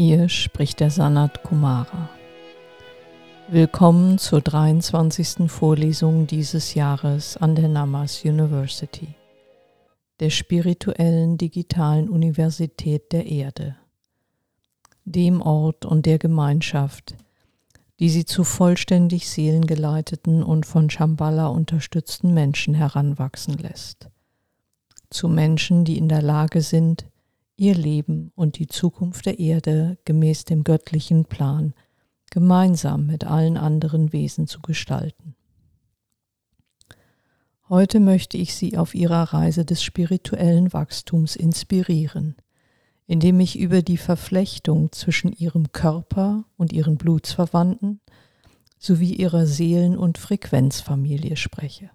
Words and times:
Hier 0.00 0.28
spricht 0.28 0.78
der 0.78 0.92
Sanat 0.92 1.42
Kumara. 1.42 2.08
Willkommen 3.48 4.18
zur 4.18 4.40
23. 4.40 5.50
Vorlesung 5.50 6.28
dieses 6.28 6.74
Jahres 6.74 7.36
an 7.36 7.56
der 7.56 7.66
Namas 7.66 8.24
University, 8.24 9.08
der 10.20 10.30
spirituellen 10.30 11.36
digitalen 11.36 12.08
Universität 12.08 13.10
der 13.10 13.26
Erde, 13.26 13.74
dem 15.04 15.42
Ort 15.42 15.84
und 15.84 16.06
der 16.06 16.20
Gemeinschaft, 16.20 17.16
die 17.98 18.08
sie 18.08 18.24
zu 18.24 18.44
vollständig 18.44 19.28
seelengeleiteten 19.28 20.44
und 20.44 20.64
von 20.64 20.90
Shambhala 20.90 21.48
unterstützten 21.48 22.32
Menschen 22.32 22.74
heranwachsen 22.74 23.58
lässt. 23.58 24.08
Zu 25.10 25.28
Menschen, 25.28 25.84
die 25.84 25.98
in 25.98 26.08
der 26.08 26.22
Lage 26.22 26.60
sind, 26.60 27.04
ihr 27.58 27.74
Leben 27.74 28.32
und 28.34 28.58
die 28.58 28.66
Zukunft 28.66 29.26
der 29.26 29.38
Erde 29.38 29.98
gemäß 30.04 30.44
dem 30.44 30.64
göttlichen 30.64 31.24
Plan 31.24 31.74
gemeinsam 32.30 33.06
mit 33.06 33.24
allen 33.24 33.56
anderen 33.56 34.12
Wesen 34.12 34.46
zu 34.46 34.60
gestalten. 34.60 35.34
Heute 37.68 38.00
möchte 38.00 38.38
ich 38.38 38.54
Sie 38.54 38.78
auf 38.78 38.94
Ihrer 38.94 39.34
Reise 39.34 39.64
des 39.64 39.82
spirituellen 39.82 40.72
Wachstums 40.72 41.36
inspirieren, 41.36 42.36
indem 43.06 43.40
ich 43.40 43.58
über 43.58 43.82
die 43.82 43.98
Verflechtung 43.98 44.92
zwischen 44.92 45.32
Ihrem 45.32 45.72
Körper 45.72 46.44
und 46.56 46.72
Ihren 46.72 46.96
Blutsverwandten 46.96 48.00
sowie 48.78 49.12
Ihrer 49.14 49.46
Seelen- 49.46 49.98
und 49.98 50.16
Frequenzfamilie 50.16 51.36
spreche. 51.36 51.90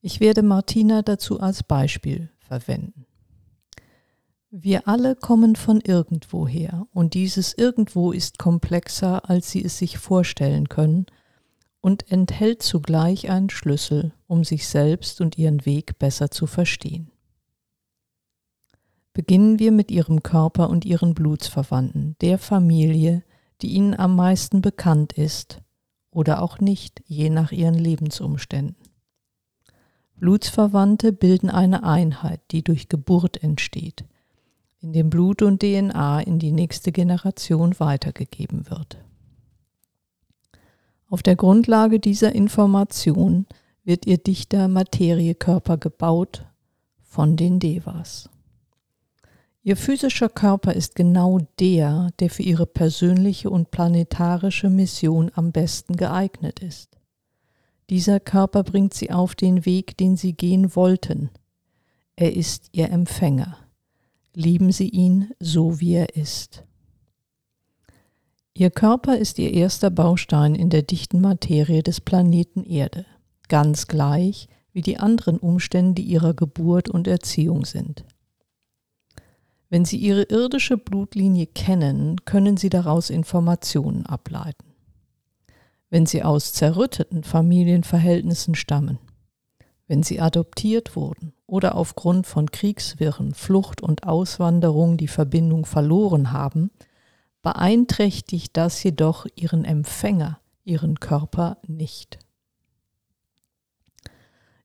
Ich 0.00 0.20
werde 0.20 0.42
Martina 0.42 1.02
dazu 1.02 1.40
als 1.40 1.62
Beispiel 1.62 2.30
verwenden. 2.38 3.07
Wir 4.50 4.88
alle 4.88 5.14
kommen 5.14 5.56
von 5.56 5.82
irgendwoher 5.82 6.86
und 6.94 7.12
dieses 7.12 7.52
Irgendwo 7.52 8.12
ist 8.12 8.38
komplexer, 8.38 9.28
als 9.28 9.50
Sie 9.50 9.62
es 9.62 9.76
sich 9.76 9.98
vorstellen 9.98 10.70
können 10.70 11.04
und 11.82 12.10
enthält 12.10 12.62
zugleich 12.62 13.28
einen 13.28 13.50
Schlüssel, 13.50 14.14
um 14.26 14.44
sich 14.44 14.66
selbst 14.66 15.20
und 15.20 15.36
Ihren 15.36 15.66
Weg 15.66 15.98
besser 15.98 16.30
zu 16.30 16.46
verstehen. 16.46 17.10
Beginnen 19.12 19.58
wir 19.58 19.70
mit 19.70 19.90
Ihrem 19.90 20.22
Körper 20.22 20.70
und 20.70 20.86
Ihren 20.86 21.12
Blutsverwandten, 21.12 22.16
der 22.22 22.38
Familie, 22.38 23.24
die 23.60 23.72
Ihnen 23.72 23.94
am 23.94 24.16
meisten 24.16 24.62
bekannt 24.62 25.12
ist 25.12 25.60
oder 26.10 26.40
auch 26.40 26.58
nicht, 26.58 27.02
je 27.04 27.28
nach 27.28 27.52
Ihren 27.52 27.74
Lebensumständen. 27.74 28.76
Blutsverwandte 30.16 31.12
bilden 31.12 31.50
eine 31.50 31.84
Einheit, 31.84 32.40
die 32.50 32.64
durch 32.64 32.88
Geburt 32.88 33.42
entsteht– 33.42 34.06
in 34.80 34.92
dem 34.92 35.10
Blut 35.10 35.42
und 35.42 35.60
DNA 35.60 36.20
in 36.20 36.38
die 36.38 36.52
nächste 36.52 36.92
Generation 36.92 37.78
weitergegeben 37.78 38.70
wird. 38.70 38.98
Auf 41.08 41.22
der 41.22 41.36
Grundlage 41.36 42.00
dieser 42.00 42.34
Information 42.34 43.46
wird 43.82 44.06
ihr 44.06 44.18
dichter 44.18 44.68
Materiekörper 44.68 45.78
gebaut 45.78 46.44
von 47.02 47.36
den 47.36 47.58
Devas. 47.58 48.28
Ihr 49.62 49.76
physischer 49.76 50.28
Körper 50.28 50.74
ist 50.74 50.94
genau 50.94 51.40
der, 51.58 52.10
der 52.20 52.30
für 52.30 52.42
ihre 52.42 52.66
persönliche 52.66 53.50
und 53.50 53.70
planetarische 53.70 54.70
Mission 54.70 55.30
am 55.34 55.50
besten 55.52 55.96
geeignet 55.96 56.60
ist. 56.60 56.98
Dieser 57.90 58.20
Körper 58.20 58.62
bringt 58.62 58.94
sie 58.94 59.10
auf 59.10 59.34
den 59.34 59.64
Weg, 59.64 59.96
den 59.96 60.16
sie 60.16 60.34
gehen 60.34 60.76
wollten. 60.76 61.30
Er 62.16 62.34
ist 62.36 62.68
ihr 62.72 62.90
Empfänger 62.90 63.56
lieben 64.38 64.70
Sie 64.70 64.88
ihn 64.88 65.32
so, 65.40 65.80
wie 65.80 65.94
er 65.94 66.14
ist. 66.14 66.64
Ihr 68.54 68.70
Körper 68.70 69.18
ist 69.18 69.38
Ihr 69.40 69.52
erster 69.52 69.90
Baustein 69.90 70.54
in 70.54 70.70
der 70.70 70.82
dichten 70.82 71.20
Materie 71.20 71.82
des 71.82 72.00
Planeten 72.00 72.62
Erde, 72.64 73.04
ganz 73.48 73.88
gleich 73.88 74.48
wie 74.72 74.82
die 74.82 74.98
anderen 74.98 75.38
Umstände 75.38 76.02
Ihrer 76.02 76.34
Geburt 76.34 76.88
und 76.88 77.08
Erziehung 77.08 77.64
sind. 77.64 78.04
Wenn 79.70 79.84
Sie 79.84 79.96
Ihre 79.96 80.22
irdische 80.22 80.78
Blutlinie 80.78 81.46
kennen, 81.46 82.24
können 82.24 82.56
Sie 82.56 82.68
daraus 82.68 83.10
Informationen 83.10 84.06
ableiten. 84.06 84.72
Wenn 85.90 86.06
Sie 86.06 86.22
aus 86.22 86.52
zerrütteten 86.52 87.24
Familienverhältnissen 87.24 88.54
stammen, 88.54 88.98
wenn 89.88 90.02
Sie 90.02 90.20
adoptiert 90.20 90.94
wurden 90.94 91.32
oder 91.46 91.74
aufgrund 91.74 92.26
von 92.26 92.50
Kriegswirren, 92.50 93.34
Flucht 93.34 93.82
und 93.82 94.04
Auswanderung 94.06 94.98
die 94.98 95.08
Verbindung 95.08 95.66
verloren 95.66 96.30
haben, 96.30 96.70
beeinträchtigt 97.42 98.56
das 98.56 98.82
jedoch 98.82 99.26
ihren 99.34 99.64
Empfänger, 99.64 100.38
ihren 100.64 101.00
Körper 101.00 101.56
nicht. 101.66 102.18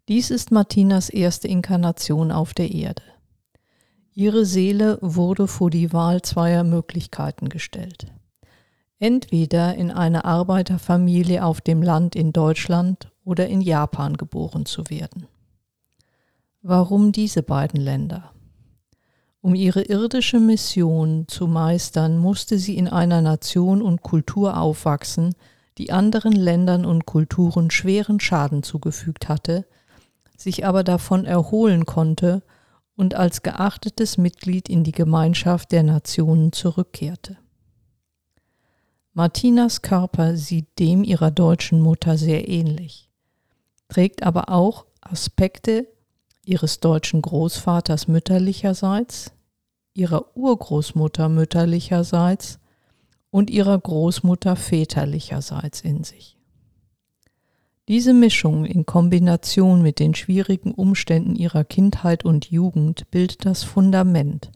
Dies 0.09 0.29
ist 0.29 0.51
Martinas 0.51 1.09
erste 1.09 1.47
Inkarnation 1.47 2.31
auf 2.31 2.53
der 2.53 2.71
Erde. 2.71 3.03
Ihre 4.13 4.45
Seele 4.45 4.99
wurde 5.01 5.47
vor 5.47 5.69
die 5.69 5.93
Wahl 5.93 6.21
zweier 6.21 6.65
Möglichkeiten 6.65 7.47
gestellt. 7.47 8.07
Entweder 8.99 9.75
in 9.75 9.91
eine 9.91 10.25
Arbeiterfamilie 10.25 11.43
auf 11.43 11.61
dem 11.61 11.81
Land 11.81 12.15
in 12.15 12.33
Deutschland 12.33 13.12
oder 13.23 13.47
in 13.47 13.61
Japan 13.61 14.17
geboren 14.17 14.65
zu 14.65 14.89
werden. 14.89 15.27
Warum 16.61 17.11
diese 17.11 17.43
beiden 17.43 17.79
Länder? 17.79 18.31
Um 19.41 19.55
ihre 19.55 19.81
irdische 19.81 20.39
Mission 20.39 21.25
zu 21.27 21.47
meistern, 21.47 22.17
musste 22.17 22.57
sie 22.57 22.77
in 22.77 22.87
einer 22.87 23.21
Nation 23.21 23.81
und 23.81 24.01
Kultur 24.01 24.57
aufwachsen, 24.57 25.35
die 25.77 25.91
anderen 25.91 26.31
Ländern 26.31 26.85
und 26.85 27.05
Kulturen 27.05 27.69
schweren 27.69 28.19
Schaden 28.19 28.63
zugefügt 28.63 29.27
hatte, 29.27 29.65
sich 30.37 30.65
aber 30.65 30.83
davon 30.83 31.25
erholen 31.25 31.85
konnte 31.85 32.43
und 32.95 33.15
als 33.15 33.43
geachtetes 33.43 34.17
Mitglied 34.17 34.69
in 34.69 34.83
die 34.83 34.91
Gemeinschaft 34.91 35.71
der 35.71 35.83
Nationen 35.83 36.53
zurückkehrte. 36.53 37.37
Martinas 39.13 39.81
Körper 39.81 40.37
sieht 40.37 40.79
dem 40.79 41.03
ihrer 41.03 41.31
deutschen 41.31 41.79
Mutter 41.79 42.17
sehr 42.17 42.47
ähnlich, 42.47 43.09
trägt 43.93 44.23
aber 44.23 44.49
auch 44.49 44.87
Aspekte 45.01 45.87
ihres 46.43 46.79
deutschen 46.79 47.21
Großvaters 47.21 48.07
mütterlicherseits, 48.07 49.33
ihrer 49.93 50.35
Urgroßmutter 50.35 51.29
mütterlicherseits 51.29 52.59
und 53.29 53.51
ihrer 53.51 53.77
Großmutter 53.77 54.55
väterlicherseits 54.55 55.81
in 55.81 56.03
sich. 56.03 56.39
Diese 57.87 58.15
Mischung 58.15 58.65
in 58.65 58.87
Kombination 58.87 59.83
mit 59.83 59.99
den 59.99 60.15
schwierigen 60.15 60.73
Umständen 60.73 61.35
ihrer 61.35 61.63
Kindheit 61.63 62.25
und 62.25 62.49
Jugend 62.49 63.11
bildet 63.11 63.45
das 63.45 63.63
Fundament, 63.63 64.51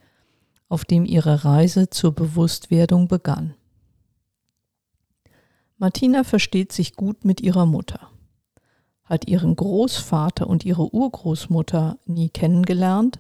auf 0.67 0.83
dem 0.83 1.05
ihre 1.05 1.45
Reise 1.45 1.91
zur 1.91 2.11
Bewusstwerdung 2.11 3.07
begann. 3.07 3.53
Martina 5.77 6.23
versteht 6.23 6.71
sich 6.71 6.95
gut 6.95 7.23
mit 7.23 7.39
ihrer 7.39 7.67
Mutter 7.67 8.09
hat 9.07 9.27
ihren 9.27 9.55
Großvater 9.55 10.47
und 10.47 10.65
ihre 10.65 10.93
Urgroßmutter 10.93 11.97
nie 12.05 12.29
kennengelernt 12.29 13.19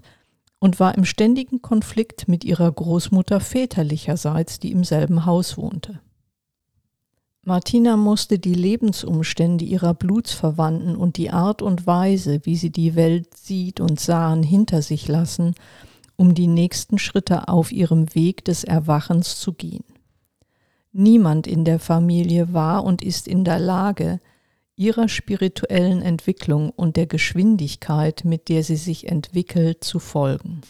und 0.59 0.79
war 0.79 0.95
im 0.95 1.05
ständigen 1.05 1.61
Konflikt 1.61 2.27
mit 2.27 2.43
ihrer 2.43 2.71
Großmutter 2.71 3.39
väterlicherseits, 3.39 4.59
die 4.59 4.71
im 4.71 4.83
selben 4.83 5.25
Haus 5.25 5.57
wohnte. 5.57 5.99
Martina 7.43 7.95
musste 7.95 8.39
die 8.39 8.53
Lebensumstände 8.53 9.63
ihrer 9.63 9.93
Blutsverwandten 9.93 10.97
und 10.97 11.15
die 11.15 11.29
Art 11.29 11.61
und 11.61 11.87
Weise, 11.87 12.41
wie 12.43 12.57
sie 12.57 12.71
die 12.71 12.95
Welt 12.95 13.37
sieht 13.37 13.79
und 13.79 14.01
sahen, 14.01 14.43
hinter 14.43 14.81
sich 14.81 15.07
lassen, 15.07 15.55
um 16.17 16.33
die 16.33 16.47
nächsten 16.47 16.97
Schritte 16.97 17.47
auf 17.47 17.71
ihrem 17.71 18.13
Weg 18.13 18.43
des 18.43 18.65
Erwachens 18.65 19.39
zu 19.39 19.53
gehen. 19.53 19.85
Niemand 20.91 21.47
in 21.47 21.63
der 21.63 21.79
Familie 21.79 22.51
war 22.51 22.83
und 22.83 23.01
ist 23.01 23.29
in 23.29 23.45
der 23.45 23.59
Lage, 23.59 24.19
ihrer 24.77 25.09
spirituellen 25.09 26.01
Entwicklung 26.01 26.69
und 26.69 26.95
der 26.95 27.07
Geschwindigkeit, 27.07 28.23
mit 28.23 28.47
der 28.47 28.63
sie 28.63 28.75
sich 28.75 29.07
entwickelt, 29.07 29.83
zu 29.83 29.99
folgen. 29.99 30.61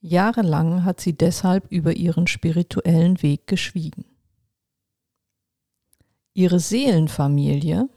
Jahrelang 0.00 0.84
hat 0.84 1.00
sie 1.00 1.12
deshalb 1.12 1.70
über 1.70 1.94
ihren 1.94 2.26
spirituellen 2.26 3.22
Weg 3.22 3.46
geschwiegen. 3.46 4.04
Ihre 6.34 6.58
Seelenfamilie 6.58 7.88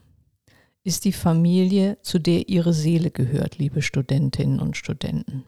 ist 0.84 1.04
die 1.04 1.12
Familie, 1.12 1.98
zu 2.02 2.18
der 2.18 2.48
ihre 2.48 2.72
Seele 2.72 3.10
gehört, 3.10 3.58
liebe 3.58 3.82
Studentinnen 3.82 4.60
und 4.60 4.76
Studenten. 4.76 5.44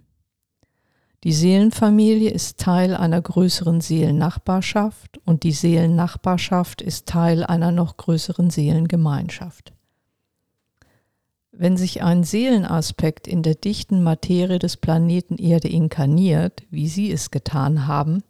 Die 1.23 1.35
Seelenfamilie 1.35 2.31
ist 2.31 2.59
Teil 2.59 2.95
einer 2.95 3.21
größeren 3.21 3.83
Seelennachbarschaft 3.83 5.21
und 5.27 5.43
die 5.43 5.53
Seelennachbarschaft 5.53 6.81
ist 6.81 7.07
Teil 7.07 7.45
einer 7.45 7.73
noch 7.73 7.99
größeren 7.99 8.49
Seelengemeinschaft. 8.49 9.75
Wenn 11.53 11.77
sich 11.77 12.03
ein 12.03 12.25
Seelenaspekt 12.25 13.29
in 13.29 13.43
der 13.43 13.55
dichten 13.55 14.03
Materie 14.03 14.59
des 14.59 14.79
Planeten 14.79 15.37
Erde 15.37 15.69
inkarniert, 15.69 16.63
wie 16.71 16.89
Sie 16.89 17.13
es 17.13 17.31
getan 17.31 17.87
haben, 17.87 18.23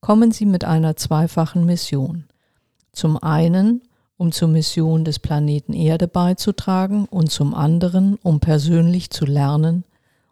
kommen 0.00 0.32
sie 0.32 0.46
mit 0.46 0.64
einer 0.64 0.96
zweifachen 0.96 1.66
Mission. 1.66 2.24
Zum 2.92 3.22
einen, 3.22 3.82
um 4.16 4.32
zur 4.32 4.48
Mission 4.48 5.04
des 5.04 5.18
Planeten 5.18 5.74
Erde 5.74 6.08
beizutragen 6.08 7.04
und 7.04 7.30
zum 7.30 7.54
anderen, 7.54 8.18
um 8.22 8.40
persönlich 8.40 9.10
zu 9.10 9.26
lernen 9.26 9.84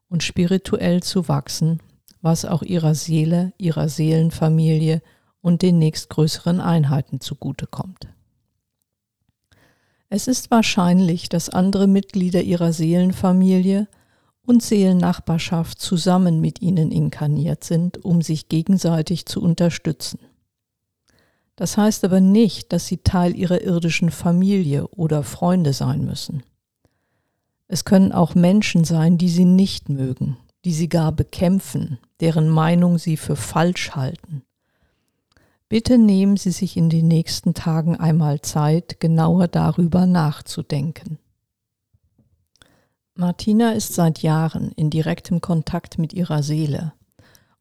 und 0.08 0.22
spirituell 0.22 1.02
zu 1.02 1.28
wachsen, 1.28 1.80
was 2.22 2.44
auch 2.44 2.62
ihrer 2.62 2.94
Seele, 2.94 3.52
ihrer 3.58 3.88
Seelenfamilie 3.88 5.02
und 5.40 5.62
den 5.62 5.78
nächstgrößeren 5.78 6.60
Einheiten 6.60 7.20
zugutekommt. 7.20 8.08
Es 10.08 10.26
ist 10.26 10.50
wahrscheinlich, 10.50 11.28
dass 11.28 11.48
andere 11.48 11.86
Mitglieder 11.86 12.42
ihrer 12.42 12.72
Seelenfamilie 12.72 13.86
und 14.44 14.62
Seelennachbarschaft 14.62 15.80
zusammen 15.80 16.40
mit 16.40 16.60
ihnen 16.60 16.90
inkarniert 16.90 17.62
sind, 17.62 18.04
um 18.04 18.20
sich 18.20 18.48
gegenseitig 18.48 19.26
zu 19.26 19.40
unterstützen. 19.40 20.18
Das 21.54 21.76
heißt 21.76 22.04
aber 22.04 22.20
nicht, 22.20 22.72
dass 22.72 22.86
sie 22.86 22.96
Teil 22.98 23.36
ihrer 23.36 23.60
irdischen 23.60 24.10
Familie 24.10 24.88
oder 24.88 25.22
Freunde 25.22 25.72
sein 25.72 26.04
müssen. 26.04 26.42
Es 27.68 27.84
können 27.84 28.10
auch 28.10 28.34
Menschen 28.34 28.82
sein, 28.82 29.18
die 29.18 29.28
sie 29.28 29.44
nicht 29.44 29.88
mögen, 29.88 30.38
die 30.64 30.72
sie 30.72 30.88
gar 30.88 31.12
bekämpfen, 31.12 31.98
deren 32.20 32.48
Meinung 32.48 32.98
sie 32.98 33.16
für 33.16 33.36
falsch 33.36 33.92
halten. 33.92 34.42
Bitte 35.70 35.98
nehmen 35.98 36.36
Sie 36.36 36.50
sich 36.50 36.76
in 36.76 36.90
den 36.90 37.06
nächsten 37.06 37.54
Tagen 37.54 37.94
einmal 37.94 38.40
Zeit, 38.40 38.98
genauer 38.98 39.46
darüber 39.46 40.04
nachzudenken. 40.04 41.20
Martina 43.14 43.72
ist 43.72 43.94
seit 43.94 44.20
Jahren 44.20 44.72
in 44.72 44.90
direktem 44.90 45.40
Kontakt 45.40 45.96
mit 45.96 46.12
ihrer 46.12 46.42
Seele 46.42 46.92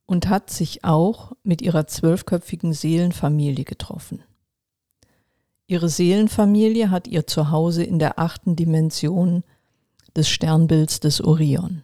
und 0.08 0.28
hat 0.28 0.50
sich 0.50 0.84
auch 0.84 1.34
mit 1.44 1.62
ihrer 1.62 1.86
zwölfköpfigen 1.86 2.74
Seelenfamilie 2.74 3.64
getroffen. 3.64 4.24
Ihre 5.68 5.88
Seelenfamilie 5.88 6.90
hat 6.90 7.08
ihr 7.08 7.28
Zuhause 7.28 7.84
in 7.84 8.00
der 8.00 8.18
achten 8.18 8.56
Dimension 8.56 9.44
des 10.16 10.28
Sternbilds 10.28 11.00
des 11.00 11.22
Orion. 11.22 11.84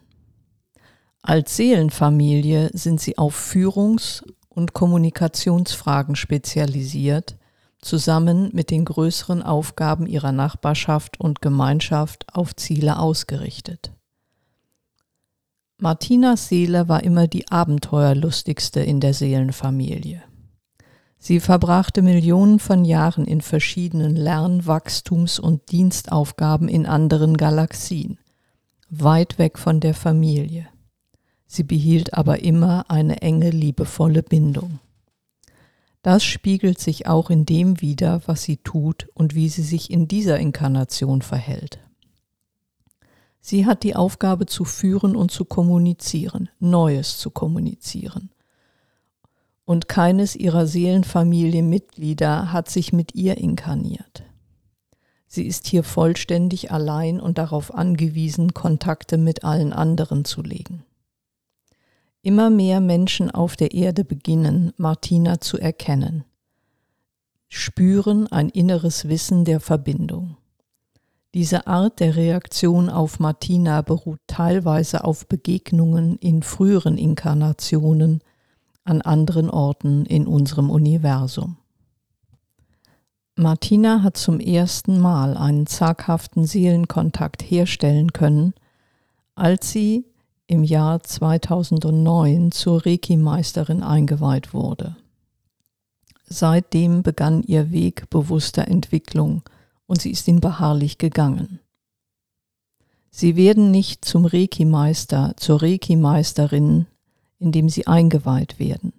Als 1.28 1.56
Seelenfamilie 1.56 2.70
sind 2.72 3.00
sie 3.00 3.18
auf 3.18 3.34
Führungs- 3.34 4.22
und 4.48 4.74
Kommunikationsfragen 4.74 6.14
spezialisiert 6.14 7.36
zusammen 7.80 8.50
mit 8.52 8.70
den 8.70 8.84
größeren 8.84 9.42
Aufgaben 9.42 10.06
ihrer 10.06 10.30
Nachbarschaft 10.30 11.18
und 11.18 11.42
Gemeinschaft 11.42 12.26
auf 12.32 12.54
Ziele 12.54 13.00
ausgerichtet. 13.00 13.92
Martinas 15.78 16.48
Seele 16.48 16.88
war 16.88 17.02
immer 17.02 17.26
die 17.26 17.50
abenteuerlustigste 17.50 18.78
in 18.78 19.00
der 19.00 19.12
Seelenfamilie. 19.12 20.22
Sie 21.18 21.40
verbrachte 21.40 22.02
Millionen 22.02 22.60
von 22.60 22.84
Jahren 22.84 23.24
in 23.24 23.40
verschiedenen 23.40 24.14
Lern-, 24.14 24.64
Wachstums- 24.64 25.40
und 25.40 25.72
Dienstaufgaben 25.72 26.68
in 26.68 26.86
anderen 26.86 27.36
Galaxien, 27.36 28.20
weit 28.90 29.40
weg 29.40 29.58
von 29.58 29.80
der 29.80 29.94
Familie. 29.94 30.68
Sie 31.46 31.62
behielt 31.62 32.14
aber 32.14 32.42
immer 32.42 32.90
eine 32.90 33.22
enge, 33.22 33.50
liebevolle 33.50 34.22
Bindung. 34.22 34.80
Das 36.02 36.22
spiegelt 36.22 36.78
sich 36.78 37.06
auch 37.06 37.30
in 37.30 37.46
dem 37.46 37.80
wider, 37.80 38.22
was 38.26 38.42
sie 38.44 38.58
tut 38.58 39.08
und 39.14 39.34
wie 39.34 39.48
sie 39.48 39.62
sich 39.62 39.90
in 39.90 40.06
dieser 40.06 40.38
Inkarnation 40.38 41.22
verhält. 41.22 41.80
Sie 43.40 43.66
hat 43.66 43.82
die 43.84 43.94
Aufgabe 43.94 44.46
zu 44.46 44.64
führen 44.64 45.14
und 45.14 45.30
zu 45.30 45.44
kommunizieren, 45.44 46.48
Neues 46.58 47.18
zu 47.18 47.30
kommunizieren. 47.30 48.30
Und 49.64 49.88
keines 49.88 50.36
ihrer 50.36 50.66
Seelenfamilienmitglieder 50.66 52.52
hat 52.52 52.68
sich 52.70 52.92
mit 52.92 53.14
ihr 53.14 53.36
inkarniert. 53.38 54.24
Sie 55.26 55.46
ist 55.46 55.66
hier 55.66 55.82
vollständig 55.82 56.70
allein 56.70 57.20
und 57.20 57.38
darauf 57.38 57.74
angewiesen, 57.74 58.54
Kontakte 58.54 59.18
mit 59.18 59.44
allen 59.44 59.72
anderen 59.72 60.24
zu 60.24 60.42
legen. 60.42 60.84
Immer 62.26 62.50
mehr 62.50 62.80
Menschen 62.80 63.30
auf 63.30 63.54
der 63.54 63.72
Erde 63.72 64.04
beginnen, 64.04 64.72
Martina 64.78 65.40
zu 65.40 65.58
erkennen, 65.58 66.24
spüren 67.48 68.26
ein 68.32 68.48
inneres 68.48 69.08
Wissen 69.08 69.44
der 69.44 69.60
Verbindung. 69.60 70.36
Diese 71.34 71.68
Art 71.68 72.00
der 72.00 72.16
Reaktion 72.16 72.90
auf 72.90 73.20
Martina 73.20 73.80
beruht 73.82 74.18
teilweise 74.26 75.04
auf 75.04 75.28
Begegnungen 75.28 76.16
in 76.16 76.42
früheren 76.42 76.98
Inkarnationen 76.98 78.24
an 78.82 79.02
anderen 79.02 79.48
Orten 79.48 80.04
in 80.04 80.26
unserem 80.26 80.68
Universum. 80.68 81.58
Martina 83.36 84.02
hat 84.02 84.16
zum 84.16 84.40
ersten 84.40 84.98
Mal 84.98 85.36
einen 85.36 85.68
zaghaften 85.68 86.44
Seelenkontakt 86.44 87.44
herstellen 87.44 88.12
können, 88.12 88.52
als 89.36 89.70
sie 89.70 90.06
im 90.46 90.62
Jahr 90.62 91.02
2009 91.02 92.52
zur 92.52 92.86
Reiki-Meisterin 92.86 93.82
eingeweiht 93.82 94.54
wurde. 94.54 94.96
Seitdem 96.28 97.02
begann 97.02 97.42
ihr 97.42 97.70
Weg 97.70 98.08
bewusster 98.10 98.68
Entwicklung 98.68 99.42
und 99.86 100.00
sie 100.00 100.10
ist 100.10 100.26
ihn 100.28 100.40
beharrlich 100.40 100.98
gegangen. 100.98 101.60
Sie 103.10 103.36
werden 103.36 103.70
nicht 103.70 104.04
zum 104.04 104.26
Reiki-Meister, 104.26 105.34
zur 105.36 105.62
Reiki-Meisterin, 105.62 106.86
indem 107.38 107.68
sie 107.68 107.86
eingeweiht 107.86 108.58
werden. 108.58 108.92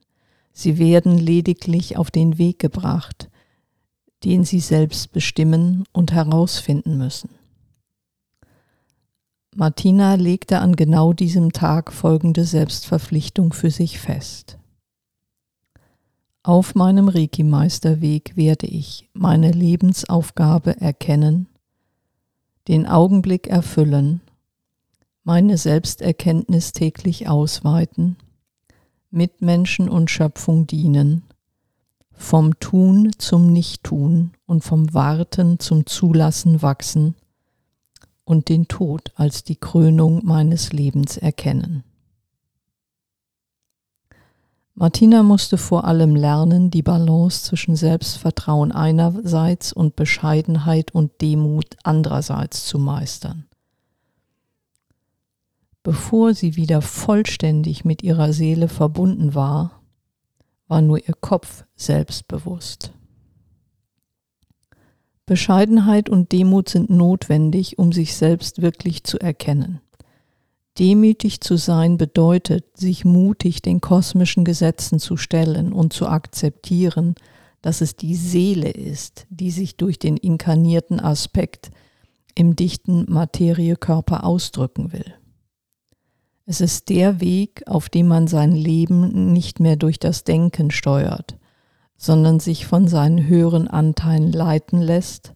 Sie 0.53 0.79
werden 0.79 1.17
lediglich 1.17 1.97
auf 1.97 2.09
den 2.09 2.38
Weg 2.38 2.59
gebracht, 2.59 3.29
den 4.23 4.44
sie 4.44 4.59
selbst 4.59 5.11
bestimmen 5.11 5.83
und 5.91 6.13
herausfinden 6.13 6.97
müssen. 6.97 7.29
Martina 9.59 10.13
legte 10.13 10.59
an 10.59 10.75
genau 10.75 11.13
diesem 11.13 11.51
Tag 11.51 11.92
folgende 11.92 12.44
Selbstverpflichtung 12.44 13.54
für 13.54 13.71
sich 13.71 13.98
fest. 13.98 14.59
Auf 16.44 16.75
meinem 16.75 17.09
Reiki-Meisterweg 17.09 18.38
werde 18.38 18.68
ich 18.68 19.09
meine 19.13 19.51
Lebensaufgabe 19.51 20.80
erkennen, 20.80 21.48
den 22.68 22.86
Augenblick 22.86 23.48
erfüllen, 23.48 24.21
meine 25.23 25.57
Selbsterkenntnis 25.57 26.71
täglich 26.71 27.28
ausweiten, 27.28 28.16
Mitmenschen 29.09 29.90
und 29.90 30.11
Schöpfung 30.11 30.68
dienen, 30.68 31.23
vom 32.11 32.59
Tun 32.59 33.09
zum 33.18 33.52
Nichttun 33.52 34.33
und 34.45 34.64
vom 34.64 34.94
Warten 34.94 35.57
zum 35.57 35.87
Zulassen 35.87 36.61
wachsen– 36.61 37.16
und 38.28 38.50
den 38.50 38.68
Tod 38.68 39.14
als 39.16 39.44
die 39.44 39.56
Krönung 39.56 40.26
meines 40.26 40.74
Lebens 40.74 41.16
erkennen. 41.16 41.84
Martina 44.76 45.24
musste 45.24 45.57
vor 45.57 45.86
allem 45.86 46.14
lernen, 46.16 46.69
die 46.69 46.84
Balance 46.84 47.46
zwischen 47.46 47.76
Selbstvertrauen 47.76 48.72
einerseits 48.72 49.72
und 49.72 49.96
Bescheidenheit 49.96 50.94
und 50.94 51.22
Demut 51.22 51.78
andererseits 51.84 52.66
zu 52.66 52.78
meistern. 52.78 53.46
Bevor 55.81 56.34
sie 56.34 56.57
wieder 56.57 56.81
vollständig 56.81 57.86
mit 57.86 58.04
ihrer 58.04 58.34
Seele 58.34 58.68
verbunden 58.68 59.36
war, 59.36 59.81
war 60.68 60.81
nur 60.81 61.00
ihr 61.00 61.16
Kopf 61.19 61.64
selbstbewusst. 61.78 62.92
Bescheidenheit 65.28 66.10
und 66.10 66.31
Demut 66.31 66.69
sind 66.69 66.90
notwendig, 66.90 67.78
um 67.78 67.92
sich 67.92 68.16
selbst 68.16 68.62
wirklich 68.62 69.04
zu 69.04 69.19
erkennen. 69.19 69.81
Demütig 70.80 71.42
zu 71.42 71.57
sein 71.57 71.98
bedeutet, 71.98 72.78
sich 72.78 73.04
mutig 73.04 73.62
den 73.62 73.81
kosmischen 73.81 74.46
Gesetzen 74.46 75.00
zu 75.00 75.18
stellen 75.18 75.74
und 75.74 75.92
zu 75.92 76.07
akzeptieren, 76.07 77.16
dass 77.62 77.81
es 77.81 77.98
die 77.98 78.16
Seele 78.16 78.69
ist, 78.69 79.28
die 79.30 79.52
sich 79.52 79.76
durch 79.76 80.00
den 80.00 80.16
inkarnierten 80.16 81.02
Aspekt 81.02 81.72
im 82.34 82.56
dichten 82.56 83.06
Materiekörper 83.12 84.24
ausdrücken 84.24 84.94
will. 84.94 85.14
Es 86.46 86.62
ist 86.62 86.88
der 86.88 87.19
Weg, 87.19 87.64
auf 87.66 87.90
dem 87.90 88.07
man 88.07 88.28
sein 88.28 88.54
Leben 88.54 89.34
nicht 89.34 89.60
mehr 89.60 89.76
durch 89.76 90.00
das 90.00 90.24
Denken 90.24 90.72
steuert, 90.72 91.38
sondern 91.97 92.39
sich 92.39 92.66
von 92.66 92.87
seinen 92.87 93.27
höheren 93.27 93.68
Anteilen 93.68 94.31
leiten 94.31 94.81
lässt 94.81 95.33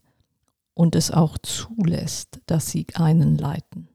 und 0.74 0.96
es 0.96 1.12
auch 1.12 1.38
zulässt, 1.40 2.40
dass 2.46 2.70
sie 2.70 2.86
einen 2.94 3.38
leiten. 3.38 3.90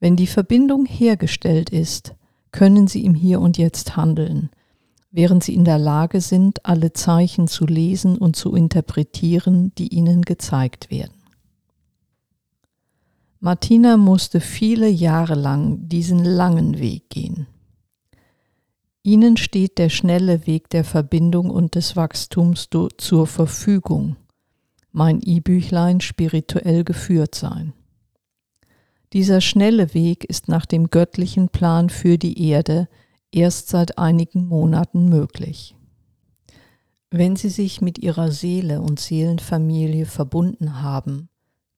Wenn 0.00 0.16
die 0.16 0.26
Verbindung 0.26 0.86
hergestellt 0.86 1.70
ist, 1.70 2.14
können 2.50 2.86
sie 2.86 3.04
im 3.04 3.14
Hier 3.14 3.40
und 3.40 3.58
Jetzt 3.58 3.96
handeln, 3.96 4.50
während 5.10 5.44
sie 5.44 5.54
in 5.54 5.64
der 5.64 5.78
Lage 5.78 6.20
sind, 6.20 6.64
alle 6.64 6.92
Zeichen 6.92 7.48
zu 7.48 7.66
lesen 7.66 8.16
und 8.16 8.36
zu 8.36 8.54
interpretieren, 8.54 9.72
die 9.76 9.88
ihnen 9.88 10.22
gezeigt 10.22 10.90
werden. 10.90 11.12
Martina 13.40 13.96
musste 13.96 14.40
viele 14.40 14.88
Jahre 14.88 15.34
lang 15.34 15.88
diesen 15.88 16.24
langen 16.24 16.78
Weg 16.78 17.08
gehen. 17.10 17.46
Ihnen 19.08 19.38
steht 19.38 19.78
der 19.78 19.88
schnelle 19.88 20.46
Weg 20.46 20.68
der 20.68 20.84
Verbindung 20.84 21.48
und 21.48 21.76
des 21.76 21.96
Wachstums 21.96 22.68
zur 22.98 23.26
Verfügung. 23.26 24.16
Mein 24.92 25.22
E-Büchlein 25.22 26.02
spirituell 26.02 26.84
geführt 26.84 27.34
sein. 27.34 27.72
Dieser 29.14 29.40
schnelle 29.40 29.94
Weg 29.94 30.26
ist 30.26 30.48
nach 30.48 30.66
dem 30.66 30.90
göttlichen 30.90 31.48
Plan 31.48 31.88
für 31.88 32.18
die 32.18 32.50
Erde 32.50 32.86
erst 33.32 33.70
seit 33.70 33.96
einigen 33.96 34.46
Monaten 34.46 35.08
möglich. 35.08 35.74
Wenn 37.10 37.34
Sie 37.34 37.48
sich 37.48 37.80
mit 37.80 37.98
Ihrer 37.98 38.30
Seele 38.30 38.82
und 38.82 39.00
Seelenfamilie 39.00 40.04
verbunden 40.04 40.82
haben, 40.82 41.30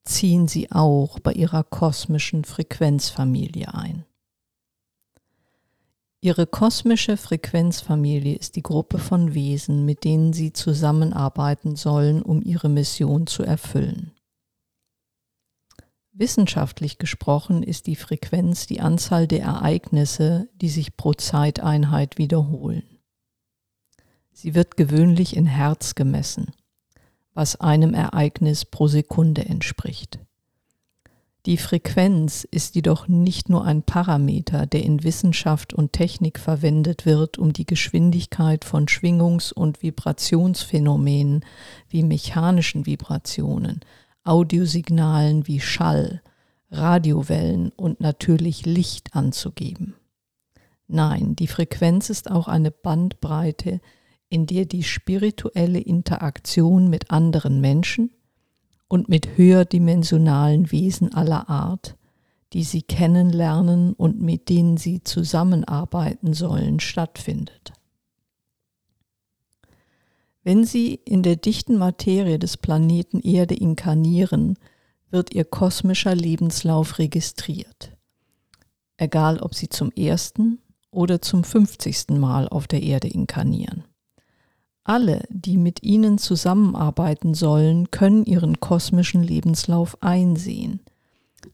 ziehen 0.03 0.49
Sie 0.49 0.73
auch 0.73 1.21
bei 1.21 1.35
Ihrer 1.35 1.63
kosmischen 1.63 2.43
Frequenzfamilie 2.43 3.73
ein. 3.73 4.05
Ihre 6.23 6.47
kosmische 6.47 7.17
Frequenzfamilie 7.17 8.37
ist 8.37 8.55
die 8.57 8.63
Gruppe 8.63 8.99
von 8.99 9.33
Wesen, 9.33 9.87
mit 9.87 10.05
denen 10.05 10.35
Sie 10.35 10.53
zusammenarbeiten 10.53 11.77
sollen, 11.77 12.21
um 12.21 12.43
Ihre 12.43 12.69
Mission 12.69 13.27
zu 13.27 13.43
erfüllen. 13.43 14.13
Wissenschaftlich 16.13 16.99
gesprochen 16.99 17.63
ist 17.63 17.87
die 17.87 17.97
Frequenz 17.97 18.67
die 18.67 18.81
Anzahl 18.81 19.27
der 19.27 19.43
Ereignisse, 19.45 20.51
die 20.55 20.69
sich 20.69 20.99
pro 20.99 21.15
Zeiteinheit 21.15 22.19
wiederholen. 22.19 22.99
Sie 24.31 24.55
wird 24.55 24.77
gewöhnlich 24.77 25.35
in 25.35 25.47
Herz 25.47 25.95
gemessen, 25.95 26.53
was 27.33 27.57
einem 27.57 27.95
Ereignis 27.95 28.67
pro 28.67 28.89
Sekunde 28.89 29.47
entspricht. 29.47 30.19
Die 31.47 31.57
Frequenz 31.57 32.47
ist 32.51 32.75
jedoch 32.75 33.09
nicht 33.09 33.49
nur 33.49 33.65
ein 33.65 33.83
Parameter, 33.83 34.67
der 34.67 34.83
in 34.83 35.03
Wissenschaft 35.05 35.73
und 35.73 35.95
Technik 35.95 36.39
verwendet 36.39 37.07
wird, 37.07 37.39
um 37.39 37.55
die 37.55 37.65
Geschwindigkeit 37.65 38.67
von 38.67 38.89
Schwingungs- 38.89 39.53
und 39.53 39.83
Vibrationsphänomenen 39.83 41.45
wie 41.89 42.03
mechanischen 42.03 42.85
Vibrationen, 42.85 43.81
Audiosignalen 44.23 45.47
wie 45.47 45.61
Schall, 45.61 46.21
Radiowellen 46.71 47.71
und 47.71 48.01
natürlich 48.01 48.67
Licht 48.67 49.17
anzugeben. 49.17 49.95
Nein, 50.89 51.37
die 51.37 51.47
Frequenz 51.47 52.11
ist 52.11 52.31
auch 52.31 52.49
eine 52.49 52.71
Bandbreite, 52.71 53.81
in 54.29 54.45
der 54.45 54.67
die 54.67 54.83
spirituelle 54.83 55.81
Interaktion 55.81 56.91
mit 56.91 57.11
anderen 57.11 57.63
Menschen 57.63 58.11
und 58.91 59.09
mit 59.09 59.39
höherdimensionalen 59.39 60.73
Wesen 60.73 61.15
aller 61.15 61.49
Art, 61.49 61.97
die 62.53 62.65
sie 62.65 62.83
kennenlernen 62.83 63.93
und 63.93 64.21
mit 64.21 64.49
denen 64.49 64.77
sie 64.77 65.05
zusammenarbeiten 65.05 66.35
sollen, 66.35 66.81
stattfindet. 66.81 67.73
Wenn 70.43 70.65
Sie 70.65 70.95
in 70.95 71.23
der 71.23 71.37
dichten 71.37 71.77
Materie 71.77 72.39
des 72.39 72.57
Planeten 72.57 73.21
Erde 73.21 73.55
inkarnieren, 73.55 74.59
wird 75.11 75.35
Ihr 75.35 75.45
kosmischer 75.45 76.15
Lebenslauf 76.15 76.99
registriert. 76.99 77.97
Egal 78.97 79.39
ob 79.39 79.55
Sie 79.55 79.69
zum 79.69 79.93
ersten 79.93 80.59
oder 80.91 81.21
zum 81.21 81.45
fünfzigsten 81.45 82.19
Mal 82.19 82.49
auf 82.49 82.67
der 82.67 82.83
Erde 82.83 83.09
inkarnieren. 83.09 83.85
Alle, 84.91 85.23
die 85.29 85.57
mit 85.57 85.85
Ihnen 85.85 86.19
zusammenarbeiten 86.19 87.33
sollen, 87.33 87.93
können 87.93 88.25
Ihren 88.25 88.59
kosmischen 88.59 89.23
Lebenslauf 89.23 89.97
einsehen. 90.03 90.81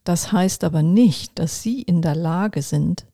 Das 0.05 0.33
heißt 0.33 0.65
aber 0.65 0.83
nicht, 0.83 1.39
dass 1.39 1.63
Sie 1.63 1.83
in 1.83 2.01
der 2.01 2.15
Lage 2.15 2.63
sind, 2.63 3.05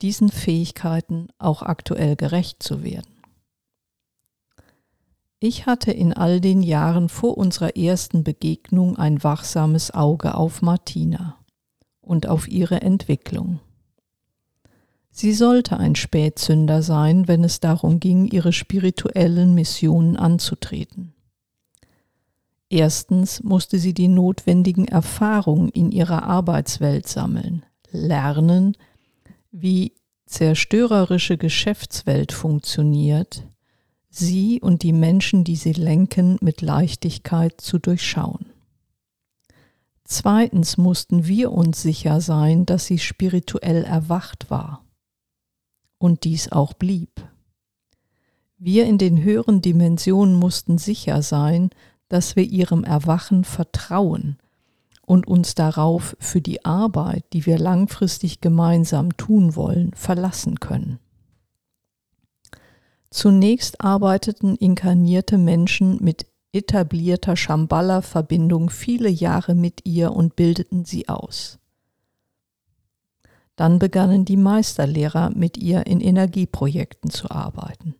diesen 0.00 0.30
Fähigkeiten 0.30 1.28
auch 1.38 1.62
aktuell 1.62 2.16
gerecht 2.16 2.60
zu 2.60 2.82
werden. 2.82 3.22
Ich 5.38 5.64
hatte 5.64 5.92
in 5.92 6.12
all 6.12 6.40
den 6.40 6.64
Jahren 6.64 7.08
vor 7.08 7.38
unserer 7.38 7.76
ersten 7.76 8.24
Begegnung 8.24 8.96
ein 8.98 9.22
wachsames 9.22 9.92
Auge 9.94 10.34
auf 10.34 10.60
Martina 10.60 11.36
und 12.00 12.26
auf 12.26 12.48
ihre 12.48 12.80
Entwicklung. 12.80 13.60
Sie 15.14 15.34
sollte 15.34 15.78
ein 15.78 15.94
Spätzünder 15.94 16.82
sein, 16.82 17.28
wenn 17.28 17.44
es 17.44 17.60
darum 17.60 18.00
ging, 18.00 18.26
ihre 18.26 18.52
spirituellen 18.52 19.54
Missionen 19.54 20.16
anzutreten. 20.16 21.12
Erstens 22.70 23.42
musste 23.42 23.78
sie 23.78 23.92
die 23.92 24.08
notwendigen 24.08 24.88
Erfahrungen 24.88 25.68
in 25.68 25.92
ihrer 25.92 26.22
Arbeitswelt 26.22 27.06
sammeln, 27.06 27.66
lernen, 27.90 28.74
wie 29.50 29.92
zerstörerische 30.24 31.36
Geschäftswelt 31.36 32.32
funktioniert, 32.32 33.46
sie 34.08 34.62
und 34.62 34.82
die 34.82 34.94
Menschen, 34.94 35.44
die 35.44 35.56
sie 35.56 35.74
lenken, 35.74 36.38
mit 36.40 36.62
Leichtigkeit 36.62 37.60
zu 37.60 37.78
durchschauen. 37.78 38.46
Zweitens 40.04 40.78
mussten 40.78 41.26
wir 41.26 41.52
uns 41.52 41.82
sicher 41.82 42.22
sein, 42.22 42.64
dass 42.64 42.86
sie 42.86 42.98
spirituell 42.98 43.84
erwacht 43.84 44.50
war 44.50 44.81
und 46.02 46.24
dies 46.24 46.50
auch 46.50 46.72
blieb. 46.72 47.10
Wir 48.58 48.86
in 48.86 48.98
den 48.98 49.22
höheren 49.22 49.62
Dimensionen 49.62 50.34
mussten 50.34 50.78
sicher 50.78 51.22
sein, 51.22 51.70
dass 52.08 52.36
wir 52.36 52.44
ihrem 52.44 52.84
Erwachen 52.84 53.44
vertrauen 53.44 54.36
und 55.06 55.26
uns 55.26 55.54
darauf 55.54 56.16
für 56.18 56.40
die 56.40 56.64
Arbeit, 56.64 57.24
die 57.32 57.46
wir 57.46 57.58
langfristig 57.58 58.40
gemeinsam 58.40 59.16
tun 59.16 59.56
wollen, 59.56 59.92
verlassen 59.94 60.60
können. 60.60 60.98
Zunächst 63.10 63.80
arbeiteten 63.80 64.56
inkarnierte 64.56 65.38
Menschen 65.38 66.02
mit 66.02 66.26
etablierter 66.52 67.36
Shambhala-Verbindung 67.36 68.70
viele 68.70 69.08
Jahre 69.08 69.54
mit 69.54 69.86
ihr 69.86 70.12
und 70.12 70.34
bildeten 70.34 70.84
sie 70.84 71.08
aus. 71.08 71.58
Dann 73.62 73.78
begannen 73.78 74.24
die 74.24 74.36
Meisterlehrer 74.36 75.30
mit 75.36 75.56
ihr 75.56 75.86
in 75.86 76.00
Energieprojekten 76.00 77.10
zu 77.10 77.30
arbeiten. 77.30 77.94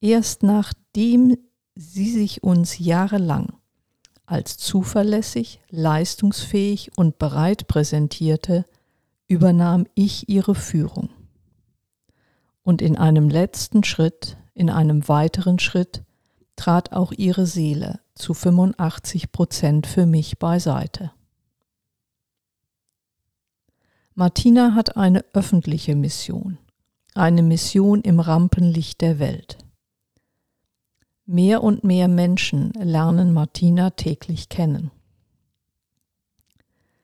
Erst 0.00 0.44
nachdem 0.44 1.36
sie 1.74 2.12
sich 2.12 2.44
uns 2.44 2.78
jahrelang 2.78 3.54
als 4.24 4.56
zuverlässig, 4.56 5.58
leistungsfähig 5.68 6.92
und 6.94 7.18
bereit 7.18 7.66
präsentierte, 7.66 8.66
übernahm 9.26 9.84
ich 9.96 10.28
ihre 10.28 10.54
Führung 10.54 11.08
und 12.62 12.82
in 12.82 12.96
einem 12.96 13.28
letzten 13.28 13.82
Schritt, 13.82 14.36
in 14.54 14.70
einem 14.70 15.08
weiteren 15.08 15.58
Schritt, 15.58 16.04
trat 16.54 16.92
auch 16.92 17.10
ihre 17.10 17.46
Seele 17.46 17.98
zu 18.14 18.32
85 18.32 19.32
Prozent 19.32 19.88
für 19.88 20.06
mich 20.06 20.38
beiseite. 20.38 21.10
Martina 24.16 24.76
hat 24.76 24.96
eine 24.96 25.24
öffentliche 25.32 25.96
Mission, 25.96 26.58
eine 27.14 27.42
Mission 27.42 28.00
im 28.02 28.20
Rampenlicht 28.20 29.00
der 29.00 29.18
Welt. 29.18 29.58
Mehr 31.26 31.64
und 31.64 31.82
mehr 31.82 32.06
Menschen 32.06 32.70
lernen 32.74 33.32
Martina 33.32 33.90
täglich 33.90 34.48
kennen. 34.48 34.92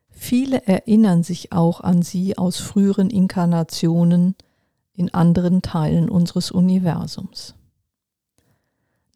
Viele 0.09 0.69
erinnern 0.69 1.25
sich 1.25 1.51
auch 1.51 1.81
an 1.81 2.03
sie 2.03 2.39
aus 2.39 2.59
früheren 2.59 3.11
Inkarnationen, 3.11 4.37
in 4.93 5.13
anderen 5.13 5.63
Teilen 5.63 6.11
unseres 6.11 6.53
Universums. 6.53 7.57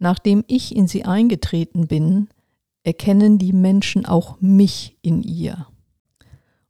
Nachdem 0.01 0.43
ich 0.49 0.75
in 0.75 0.89
sie 0.89 1.05
eingetreten 1.05 1.87
bin, 1.87 2.29
erkennen 2.83 3.39
die 3.39 3.53
Menschen 3.53 4.05
auch 4.05 4.41
mich 4.41 4.97
in 5.01 5.23
ihr. 5.23 5.69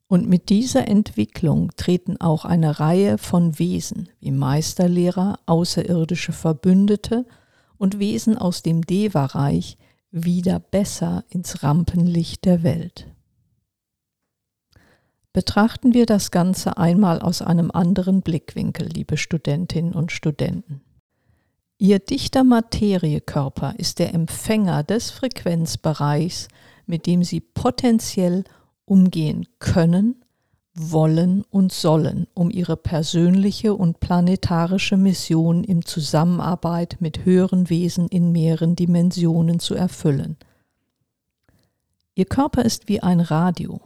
Und 0.07 0.29
mit 0.29 0.49
dieser 0.49 0.87
Entwicklung 0.87 1.71
treten 1.77 2.21
auch 2.21 2.45
eine 2.45 2.79
Reihe 2.79 3.17
von 3.17 3.57
Wesen 3.57 4.09
wie 4.19 4.31
Meisterlehrer, 4.31 5.39
außerirdische 5.47 6.31
Verbündete 6.31 7.25
und 7.77 7.99
Wesen 7.99 8.37
aus 8.37 8.61
dem 8.61 8.83
Deva-Reich 8.83 9.77
wieder 10.11 10.59
besser 10.59 11.25
ins 11.29 11.63
Rampenlicht 11.63 12.45
der 12.45 12.63
Welt. 12.63 13.07
Betrachten 15.33 15.93
wir 15.93 16.05
das 16.05 16.31
Ganze 16.31 16.77
einmal 16.77 17.19
aus 17.21 17.41
einem 17.41 17.69
anderen 17.71 18.21
Blickwinkel, 18.21 18.87
liebe 18.87 19.17
Studentinnen 19.17 19.93
und 19.93 20.13
Studenten. 20.13 20.81
Ihr 21.77 21.99
dichter 21.99 22.45
Materiekörper 22.45 23.73
ist 23.77 23.99
der 23.99 24.13
Empfänger 24.13 24.83
des 24.83 25.11
Frequenzbereichs, 25.11 26.47
mit 26.85 27.05
dem 27.05 27.23
Sie 27.23 27.41
potenziell 27.41 28.45
umgehen 28.85 29.47
können, 29.59 30.23
wollen 30.75 31.43
und 31.49 31.71
sollen, 31.71 32.27
um 32.33 32.49
Ihre 32.51 32.75
persönliche 32.75 33.73
und 33.73 33.99
planetarische 33.99 34.97
Mission 34.97 35.63
in 35.63 35.83
Zusammenarbeit 35.83 36.97
mit 36.99 37.25
höheren 37.25 37.69
Wesen 37.69 38.07
in 38.07 38.31
mehreren 38.31 38.75
Dimensionen 38.75 39.59
zu 39.59 39.73
erfüllen. 39.73 40.37
Ihr 42.13 42.25
Körper 42.25 42.63
ist 42.63 42.87
wie 42.87 43.01
ein 43.01 43.19
Radio, 43.19 43.79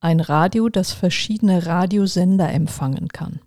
ein 0.00 0.20
Radio, 0.20 0.68
das 0.68 0.92
verschiedene 0.92 1.66
Radiosender 1.66 2.52
empfangen 2.52 3.08
kann. 3.08 3.40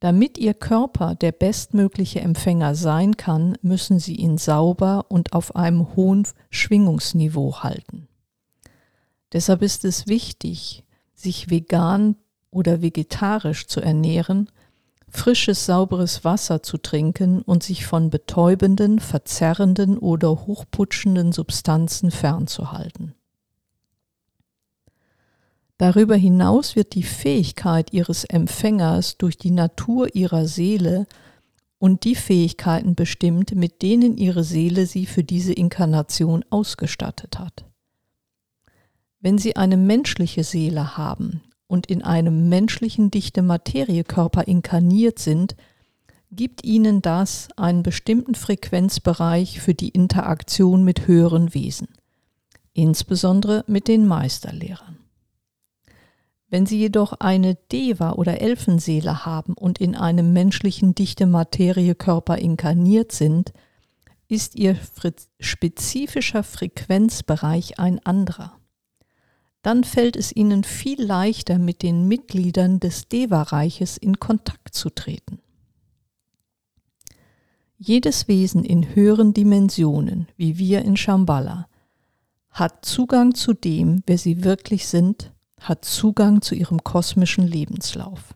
Damit 0.00 0.36
Ihr 0.36 0.54
Körper 0.54 1.14
der 1.14 1.32
bestmögliche 1.32 2.20
Empfänger 2.20 2.74
sein 2.74 3.16
kann, 3.16 3.56
müssen 3.62 3.98
Sie 3.98 4.16
ihn 4.16 4.36
sauber 4.36 5.06
und 5.08 5.32
auf 5.32 5.56
einem 5.56 5.94
hohen 5.96 6.26
Schwingungsniveau 6.50 7.62
halten. 7.62 8.08
Deshalb 9.34 9.62
ist 9.62 9.84
es 9.84 10.06
wichtig, 10.06 10.84
sich 11.12 11.50
vegan 11.50 12.14
oder 12.52 12.82
vegetarisch 12.82 13.66
zu 13.66 13.80
ernähren, 13.80 14.48
frisches, 15.08 15.66
sauberes 15.66 16.24
Wasser 16.24 16.62
zu 16.62 16.78
trinken 16.78 17.42
und 17.42 17.64
sich 17.64 17.84
von 17.84 18.10
betäubenden, 18.10 19.00
verzerrenden 19.00 19.98
oder 19.98 20.30
hochputschenden 20.30 21.32
Substanzen 21.32 22.12
fernzuhalten. 22.12 23.14
Darüber 25.78 26.14
hinaus 26.14 26.76
wird 26.76 26.94
die 26.94 27.02
Fähigkeit 27.02 27.92
ihres 27.92 28.22
Empfängers 28.22 29.18
durch 29.18 29.36
die 29.36 29.50
Natur 29.50 30.14
ihrer 30.14 30.46
Seele 30.46 31.06
und 31.78 32.04
die 32.04 32.14
Fähigkeiten 32.14 32.94
bestimmt, 32.94 33.52
mit 33.56 33.82
denen 33.82 34.16
ihre 34.16 34.44
Seele 34.44 34.86
sie 34.86 35.06
für 35.06 35.24
diese 35.24 35.52
Inkarnation 35.52 36.44
ausgestattet 36.50 37.40
hat. 37.40 37.64
Wenn 39.24 39.38
Sie 39.38 39.56
eine 39.56 39.78
menschliche 39.78 40.44
Seele 40.44 40.98
haben 40.98 41.40
und 41.66 41.86
in 41.86 42.02
einem 42.02 42.50
menschlichen 42.50 43.10
dichte 43.10 43.40
Materiekörper 43.40 44.46
inkarniert 44.46 45.18
sind, 45.18 45.56
gibt 46.30 46.62
Ihnen 46.62 47.00
das 47.00 47.48
einen 47.56 47.82
bestimmten 47.82 48.34
Frequenzbereich 48.34 49.62
für 49.62 49.72
die 49.72 49.88
Interaktion 49.88 50.84
mit 50.84 51.06
höheren 51.06 51.54
Wesen, 51.54 51.88
insbesondere 52.74 53.64
mit 53.66 53.88
den 53.88 54.06
Meisterlehrern. 54.06 54.98
Wenn 56.50 56.66
Sie 56.66 56.78
jedoch 56.78 57.14
eine 57.14 57.54
Deva- 57.72 58.16
oder 58.16 58.42
Elfenseele 58.42 59.24
haben 59.24 59.54
und 59.54 59.78
in 59.78 59.96
einem 59.96 60.34
menschlichen 60.34 60.94
dichte 60.94 61.24
Materiekörper 61.24 62.36
inkarniert 62.36 63.12
sind, 63.12 63.54
ist 64.28 64.54
Ihr 64.54 64.76
spezifischer 65.40 66.42
Frequenzbereich 66.42 67.78
ein 67.78 68.04
anderer. 68.04 68.60
Dann 69.64 69.82
fällt 69.82 70.14
es 70.14 70.30
Ihnen 70.30 70.62
viel 70.62 71.02
leichter, 71.02 71.58
mit 71.58 71.82
den 71.82 72.06
Mitgliedern 72.06 72.78
des 72.78 73.08
Deva-Reiches 73.08 73.96
in 73.96 74.20
Kontakt 74.20 74.74
zu 74.74 74.90
treten. 74.90 75.40
Jedes 77.76 78.28
Wesen 78.28 78.64
in 78.64 78.94
höheren 78.94 79.34
Dimensionen, 79.34 80.28
wie 80.36 80.58
wir 80.58 80.82
in 80.82 80.96
Shambhala, 80.96 81.66
hat 82.50 82.84
Zugang 82.84 83.34
zu 83.34 83.52
dem, 83.52 84.04
wer 84.06 84.18
sie 84.18 84.44
wirklich 84.44 84.86
sind 84.86 85.32
hat 85.64 85.84
Zugang 85.84 86.42
zu 86.42 86.54
ihrem 86.54 86.84
kosmischen 86.84 87.46
Lebenslauf. 87.46 88.34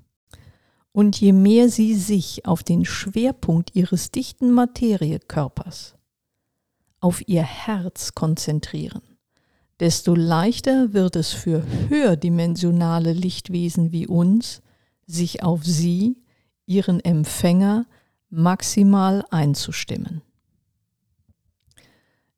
Und 0.92 1.20
je 1.20 1.32
mehr 1.32 1.68
sie 1.68 1.94
sich 1.94 2.46
auf 2.46 2.62
den 2.62 2.84
Schwerpunkt 2.84 3.76
ihres 3.76 4.10
dichten 4.10 4.50
Materiekörpers, 4.50 5.94
auf 7.00 7.26
ihr 7.28 7.42
Herz 7.42 8.14
konzentrieren, 8.14 9.02
desto 9.80 10.14
leichter 10.14 10.92
wird 10.92 11.16
es 11.16 11.32
für 11.32 11.64
höherdimensionale 11.88 13.12
Lichtwesen 13.12 13.92
wie 13.92 14.06
uns, 14.06 14.62
sich 15.06 15.42
auf 15.42 15.64
sie, 15.64 16.16
ihren 16.66 17.00
Empfänger, 17.00 17.86
maximal 18.30 19.24
einzustimmen. 19.30 20.22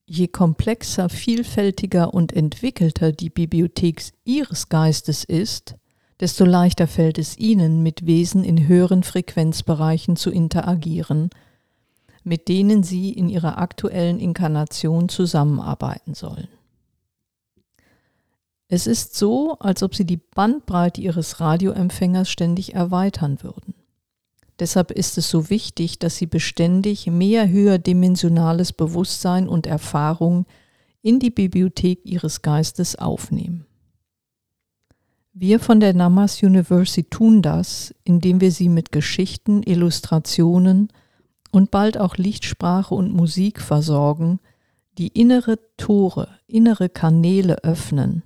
Je 0.07 0.27
komplexer, 0.27 1.09
vielfältiger 1.09 2.13
und 2.13 2.33
entwickelter 2.33 3.13
die 3.13 3.31
Bibliothek 3.31 4.03
Ihres 4.25 4.69
Geistes 4.69 5.23
ist, 5.23 5.77
desto 6.19 6.45
leichter 6.45 6.89
fällt 6.89 7.19
es 7.19 7.39
Ihnen, 7.39 7.83
mit 7.83 8.07
Wesen 8.07 8.43
in 8.43 8.67
höheren 8.67 9.05
Frequenzbereichen 9.05 10.17
zu 10.17 10.31
interagieren, 10.31 11.31
mit 12.25 12.49
denen 12.49 12.83
Sie 12.83 13.13
in 13.13 13.29
Ihrer 13.29 13.59
aktuellen 13.59 14.19
Inkarnation 14.19 15.09
zusammenarbeiten 15.09 16.15
sollen. 16.15 16.49
Es 18.73 18.87
ist 18.87 19.17
so, 19.17 19.59
als 19.59 19.83
ob 19.83 19.97
Sie 19.97 20.05
die 20.05 20.17
Bandbreite 20.17 21.01
Ihres 21.01 21.41
Radioempfängers 21.41 22.31
ständig 22.31 22.73
erweitern 22.77 23.43
würden. 23.43 23.75
Deshalb 24.61 24.93
ist 24.93 25.19
es 25.19 25.29
so 25.29 25.51
wichtig, 25.51 25.99
dass 25.99 26.19
Sie 26.19 26.27
beständig 26.27 27.09
mehr 27.09 27.49
höherdimensionales 27.49 28.73
Bewusstsein 28.73 29.49
und 29.49 29.67
Erfahrung 29.67 30.47
in 31.03 31.19
die 31.19 31.31
Bibliothek 31.31 32.03
Ihres 32.05 32.43
Geistes 32.43 32.95
aufnehmen. 32.95 33.67
Wir 35.33 35.59
von 35.59 35.81
der 35.81 35.93
Namas 35.93 36.41
University 36.41 37.03
tun 37.03 37.43
das, 37.43 37.93
indem 38.05 38.41
wir 38.41 38.53
Sie 38.53 38.69
mit 38.69 38.93
Geschichten, 38.93 39.65
Illustrationen 39.65 40.93
und 41.51 41.73
bald 41.73 41.99
auch 41.99 42.19
Lichtsprache 42.19 42.95
und 42.95 43.13
Musik 43.13 43.61
versorgen, 43.61 44.39
die 44.97 45.09
innere 45.09 45.59
Tore, 45.77 46.29
innere 46.47 46.89
Kanäle 46.89 47.65
öffnen, 47.65 48.23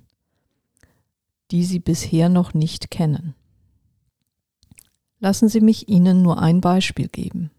die 1.51 1.63
Sie 1.63 1.79
bisher 1.79 2.29
noch 2.29 2.53
nicht 2.53 2.91
kennen. 2.91 3.35
Lassen 5.19 5.49
Sie 5.49 5.61
mich 5.61 5.87
Ihnen 5.87 6.21
nur 6.21 6.39
ein 6.39 6.61
Beispiel 6.61 7.07
geben. 7.07 7.51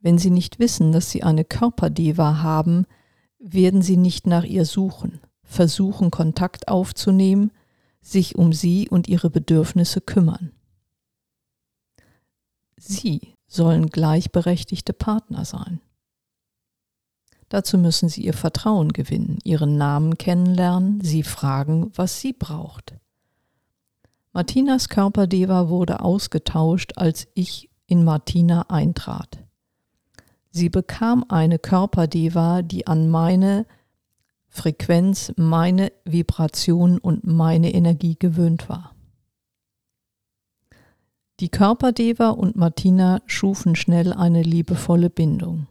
Wenn 0.00 0.18
Sie 0.18 0.30
nicht 0.30 0.58
wissen, 0.58 0.92
dass 0.92 1.10
Sie 1.10 1.22
eine 1.22 1.44
Körperdeva 1.44 2.42
haben, 2.42 2.86
werden 3.38 3.82
Sie 3.82 3.96
nicht 3.96 4.26
nach 4.26 4.44
ihr 4.44 4.64
suchen, 4.64 5.20
versuchen 5.42 6.10
Kontakt 6.10 6.68
aufzunehmen, 6.68 7.50
sich 8.00 8.36
um 8.36 8.52
sie 8.52 8.88
und 8.88 9.08
ihre 9.08 9.30
Bedürfnisse 9.30 10.00
kümmern. 10.00 10.52
Sie 12.76 13.34
sollen 13.46 13.88
gleichberechtigte 13.88 14.92
Partner 14.92 15.44
sein. 15.44 15.80
Dazu 17.50 17.78
müssen 17.78 18.08
Sie 18.08 18.22
ihr 18.22 18.32
Vertrauen 18.32 18.92
gewinnen, 18.92 19.38
ihren 19.42 19.76
Namen 19.76 20.16
kennenlernen, 20.16 21.00
sie 21.02 21.24
fragen, 21.24 21.90
was 21.96 22.20
sie 22.20 22.32
braucht. 22.32 22.94
Martinas 24.32 24.88
Körperdeva 24.88 25.68
wurde 25.68 26.00
ausgetauscht, 26.00 26.92
als 26.94 27.26
ich 27.34 27.68
in 27.86 28.04
Martina 28.04 28.70
eintrat. 28.70 29.40
Sie 30.52 30.68
bekam 30.68 31.24
eine 31.28 31.58
Körperdeva, 31.58 32.62
die 32.62 32.86
an 32.86 33.10
meine 33.10 33.66
Frequenz, 34.46 35.32
meine 35.36 35.90
Vibration 36.04 36.98
und 36.98 37.26
meine 37.26 37.74
Energie 37.74 38.14
gewöhnt 38.16 38.68
war. 38.68 38.94
Die 41.40 41.48
Körperdeva 41.48 42.28
und 42.28 42.54
Martina 42.54 43.22
schufen 43.26 43.74
schnell 43.74 44.12
eine 44.12 44.42
liebevolle 44.44 45.10
Bindung. 45.10 45.66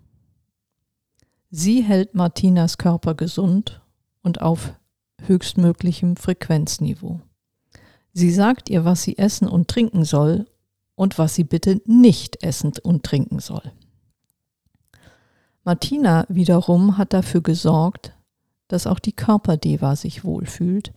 Sie 1.52 1.82
hält 1.82 2.14
Martinas 2.14 2.78
Körper 2.78 3.16
gesund 3.16 3.82
und 4.22 4.42
auf 4.42 4.74
höchstmöglichem 5.24 6.16
Frequenzniveau. 6.16 7.22
Sie 8.14 8.32
sagt 8.32 8.70
ihr, 8.70 8.86
was 8.86 9.02
sie 9.02 9.18
essen 9.18 9.48
und 9.48 9.68
trinken 9.68 10.06
soll 10.06 10.46
und 10.96 11.18
was 11.18 11.34
sie 11.34 11.44
bitte 11.44 11.82
nicht 11.86 12.44
essen 12.44 12.74
und 12.84 13.04
trinken 13.04 13.40
soll. 13.40 13.72
Martina 15.64 16.26
wiederum 16.30 16.98
hat 16.98 17.14
dafür 17.14 17.42
gesorgt, 17.42 18.14
dass 18.68 18.86
auch 18.86 19.00
die 19.00 19.14
Körperdeva 19.14 19.96
sich 19.96 20.24
wohlfühlt, 20.24 20.94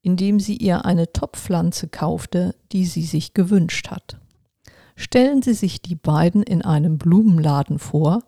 indem 0.00 0.40
sie 0.40 0.56
ihr 0.56 0.84
eine 0.84 1.12
Topfpflanze 1.12 1.88
kaufte, 1.88 2.56
die 2.72 2.86
sie 2.86 3.04
sich 3.04 3.34
gewünscht 3.34 3.88
hat. 3.88 4.18
Stellen 4.96 5.42
Sie 5.42 5.54
sich 5.54 5.80
die 5.80 5.94
beiden 5.94 6.42
in 6.42 6.62
einem 6.62 6.98
Blumenladen 6.98 7.78
vor 7.78 8.24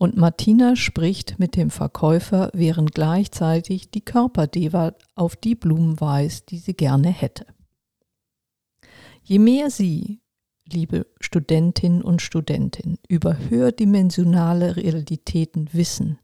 und 0.00 0.16
Martina 0.16 0.76
spricht 0.76 1.38
mit 1.38 1.56
dem 1.56 1.68
Verkäufer, 1.68 2.48
während 2.54 2.94
gleichzeitig 2.94 3.90
die 3.90 4.00
Körperdeva 4.00 4.94
auf 5.14 5.36
die 5.36 5.54
Blumen 5.54 6.00
weist, 6.00 6.50
die 6.50 6.56
sie 6.56 6.72
gerne 6.72 7.10
hätte. 7.10 7.44
Je 9.22 9.38
mehr 9.38 9.68
Sie, 9.68 10.22
liebe 10.66 11.06
Studentinnen 11.20 12.00
und 12.00 12.22
Studenten, 12.22 12.96
über 13.08 13.36
höherdimensionale 13.50 14.76
Realitäten 14.76 15.68
wissen, 15.72 16.18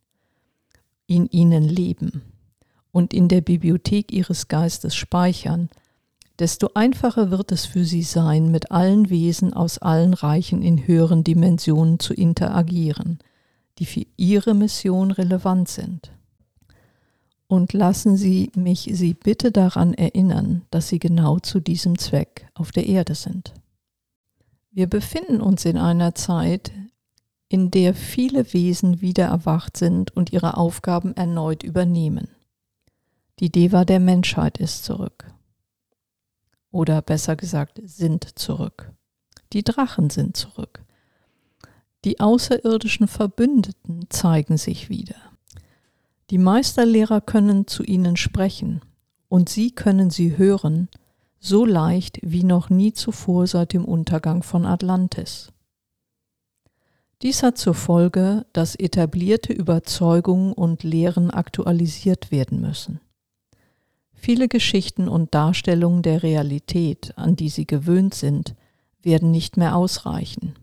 in 1.06 1.26
ihnen 1.26 1.62
leben 1.62 2.22
und 2.92 3.12
in 3.12 3.28
der 3.28 3.42
Bibliothek 3.42 4.10
Ihres 4.10 4.48
Geistes 4.48 4.96
speichern, 4.96 5.68
desto 6.38 6.70
einfacher 6.72 7.30
wird 7.30 7.52
es 7.52 7.66
für 7.66 7.84
Sie 7.84 8.04
sein, 8.04 8.50
mit 8.50 8.70
allen 8.70 9.10
Wesen 9.10 9.52
aus 9.52 9.76
allen 9.76 10.14
Reichen 10.14 10.62
in 10.62 10.86
höheren 10.86 11.24
Dimensionen 11.24 11.98
zu 11.98 12.14
interagieren, 12.14 13.18
die 13.78 13.86
für 13.86 14.06
Ihre 14.16 14.54
Mission 14.54 15.10
relevant 15.10 15.68
sind 15.68 16.12
und 17.48 17.72
lassen 17.72 18.16
Sie 18.16 18.50
mich 18.54 18.90
Sie 18.92 19.14
bitte 19.14 19.52
daran 19.52 19.94
erinnern, 19.94 20.62
dass 20.70 20.88
Sie 20.88 20.98
genau 20.98 21.38
zu 21.38 21.60
diesem 21.60 21.98
Zweck 21.98 22.48
auf 22.54 22.72
der 22.72 22.86
Erde 22.86 23.14
sind. 23.14 23.54
Wir 24.70 24.88
befinden 24.88 25.40
uns 25.40 25.64
in 25.64 25.78
einer 25.78 26.14
Zeit, 26.14 26.72
in 27.48 27.70
der 27.70 27.94
viele 27.94 28.52
Wesen 28.52 29.00
wieder 29.00 29.26
erwacht 29.26 29.76
sind 29.76 30.14
und 30.16 30.32
ihre 30.32 30.56
Aufgaben 30.56 31.16
erneut 31.16 31.62
übernehmen. 31.62 32.28
Die 33.38 33.50
Deva 33.50 33.84
der 33.84 34.00
Menschheit 34.00 34.58
ist 34.58 34.84
zurück. 34.84 35.32
Oder 36.70 37.00
besser 37.00 37.36
gesagt, 37.36 37.80
sind 37.84 38.38
zurück. 38.38 38.92
Die 39.52 39.62
Drachen 39.62 40.10
sind 40.10 40.36
zurück. 40.36 40.84
Die 42.06 42.20
außerirdischen 42.20 43.08
Verbündeten 43.08 44.06
zeigen 44.10 44.58
sich 44.58 44.88
wieder. 44.88 45.16
Die 46.30 46.38
Meisterlehrer 46.38 47.20
können 47.20 47.66
zu 47.66 47.82
ihnen 47.82 48.16
sprechen 48.16 48.80
und 49.28 49.48
sie 49.48 49.72
können 49.72 50.10
sie 50.10 50.38
hören, 50.38 50.88
so 51.40 51.64
leicht 51.64 52.20
wie 52.22 52.44
noch 52.44 52.70
nie 52.70 52.92
zuvor 52.92 53.48
seit 53.48 53.72
dem 53.72 53.84
Untergang 53.84 54.44
von 54.44 54.66
Atlantis. 54.66 55.50
Dies 57.22 57.42
hat 57.42 57.58
zur 57.58 57.74
Folge, 57.74 58.46
dass 58.52 58.76
etablierte 58.76 59.52
Überzeugungen 59.52 60.52
und 60.52 60.84
Lehren 60.84 61.32
aktualisiert 61.32 62.30
werden 62.30 62.60
müssen. 62.60 63.00
Viele 64.14 64.46
Geschichten 64.46 65.08
und 65.08 65.34
Darstellungen 65.34 66.02
der 66.02 66.22
Realität, 66.22 67.18
an 67.18 67.34
die 67.34 67.48
sie 67.48 67.66
gewöhnt 67.66 68.14
sind, 68.14 68.54
werden 69.02 69.32
nicht 69.32 69.56
mehr 69.56 69.74
ausreichen. 69.74 70.54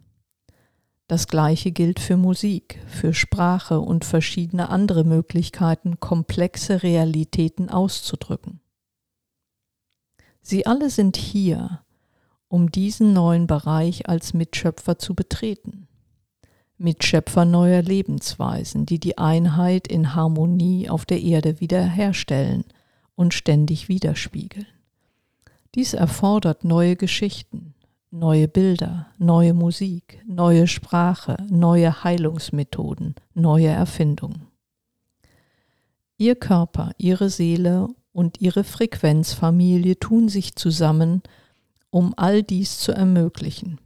Das 1.07 1.27
gleiche 1.27 1.71
gilt 1.71 1.99
für 1.99 2.17
Musik, 2.17 2.79
für 2.87 3.13
Sprache 3.13 3.79
und 3.79 4.05
verschiedene 4.05 4.69
andere 4.69 5.03
Möglichkeiten, 5.03 5.99
komplexe 5.99 6.81
Realitäten 6.81 7.69
auszudrücken. 7.69 8.61
Sie 10.41 10.65
alle 10.65 10.89
sind 10.89 11.17
hier, 11.17 11.83
um 12.47 12.71
diesen 12.71 13.13
neuen 13.13 13.47
Bereich 13.47 14.07
als 14.07 14.33
Mitschöpfer 14.33 14.97
zu 14.97 15.13
betreten. 15.13 15.87
Mitschöpfer 16.77 17.45
neuer 17.45 17.81
Lebensweisen, 17.81 18.85
die 18.85 18.99
die 18.99 19.17
Einheit 19.17 19.87
in 19.87 20.15
Harmonie 20.15 20.89
auf 20.89 21.05
der 21.05 21.21
Erde 21.21 21.59
wiederherstellen 21.59 22.65
und 23.15 23.33
ständig 23.33 23.89
widerspiegeln. 23.89 24.67
Dies 25.75 25.93
erfordert 25.93 26.63
neue 26.63 26.95
Geschichten, 26.95 27.73
neue 28.13 28.47
Bilder, 28.47 29.07
neue 29.17 29.55
Musik, 29.55 30.21
neue 30.27 30.67
Sprache, 30.67 31.35
neue 31.49 32.03
Heilungsmethoden, 32.03 33.15
neue 33.33 33.69
Erfindungen. 33.69 34.47
Ihr 36.17 36.35
Körper, 36.35 36.91
ihre 36.99 37.31
Seele 37.31 37.87
und 38.11 38.39
ihre 38.39 38.63
Frequenzfamilie 38.63 39.97
tun 39.97 40.29
sich 40.29 40.55
zusammen, 40.55 41.23
um 41.89 42.13
all 42.15 42.43
dies 42.43 42.77
zu 42.77 42.91
ermöglichen, 42.91 43.81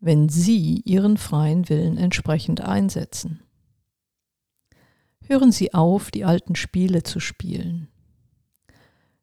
wenn 0.00 0.28
sie 0.28 0.82
ihren 0.84 1.16
freien 1.16 1.70
Willen 1.70 1.96
entsprechend 1.96 2.60
einsetzen. 2.60 3.40
Hören 5.22 5.50
Sie 5.50 5.74
auf, 5.74 6.10
die 6.12 6.24
alten 6.24 6.54
Spiele 6.54 7.02
zu 7.02 7.18
spielen. 7.18 7.88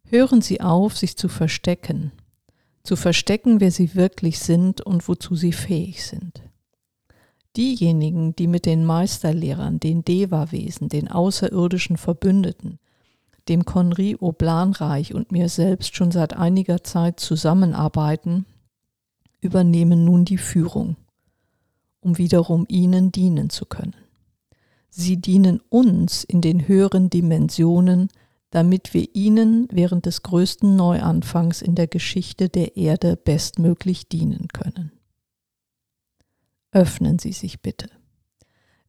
Hören 0.04 0.41
Sie 0.41 0.60
auf, 0.60 0.98
sich 0.98 1.15
zu 1.15 1.30
verstecken, 1.30 2.12
zu 2.84 2.96
verstecken, 2.96 3.60
wer 3.60 3.72
Sie 3.72 3.96
wirklich 3.96 4.39
sind 4.39 4.82
und 4.82 5.08
wozu 5.08 5.36
Sie 5.36 5.54
fähig 5.54 6.06
sind. 6.06 6.43
Diejenigen, 7.56 8.36
die 8.36 8.48
mit 8.48 8.65
den 8.65 8.84
Meisterlehrern, 8.84 9.80
den 9.80 10.04
Deva-Wesen, 10.04 10.89
den 10.89 11.08
außerirdischen 11.08 11.98
Verbündeten, 11.98 12.80
dem 13.48 13.65
Konri 13.65 14.17
Oblanreich 14.19 15.13
und 15.13 15.32
mir 15.32 15.50
selbst 15.50 15.96
schon 15.96 16.12
seit 16.12 16.36
einiger 16.36 16.84
Zeit 16.84 17.19
zusammenarbeiten, 17.19 18.46
übernehmen 19.39 20.06
nun 20.06 20.26
die 20.26 20.38
Führung, 20.38 20.96
um 22.00 22.17
wiederum 22.17 22.65
ihnen 22.69 23.12
dienen 23.12 23.50
zu 23.50 23.65
können. 23.65 23.96
Sie 24.89 25.17
dienen 25.17 25.60
uns 25.69 26.24
in 26.24 26.41
den 26.41 26.67
höheren 26.67 27.10
Dimensionen, 27.10 28.10
damit 28.54 28.94
wir 28.94 29.16
ihnen 29.16 29.68
während 29.72 30.06
des 30.06 30.22
größten 30.22 30.76
Neuanfangs 30.76 31.63
in 31.63 31.74
der 31.74 31.88
Geschichte 31.88 32.50
der 32.50 32.78
Erde 32.78 33.16
bestmöglich 33.18 34.10
dienen 34.10 34.48
können. 34.50 34.92
Öffnen 36.72 37.18
Sie 37.18 37.32
sich 37.32 37.63
bitte. 37.63 37.89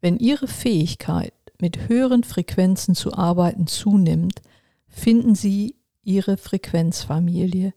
Wenn 0.02 0.18
Ihre 0.18 0.48
Fähigkeit, 0.48 1.32
mit 1.58 1.88
höheren 1.88 2.24
Frequenzen 2.24 2.94
zu 2.94 3.14
arbeiten 3.14 3.66
zunimmt, 3.66 4.42
finden 4.86 5.34
Sie 5.34 5.76
Ihre 6.02 6.36
Frequenzfamilie, 6.36 7.72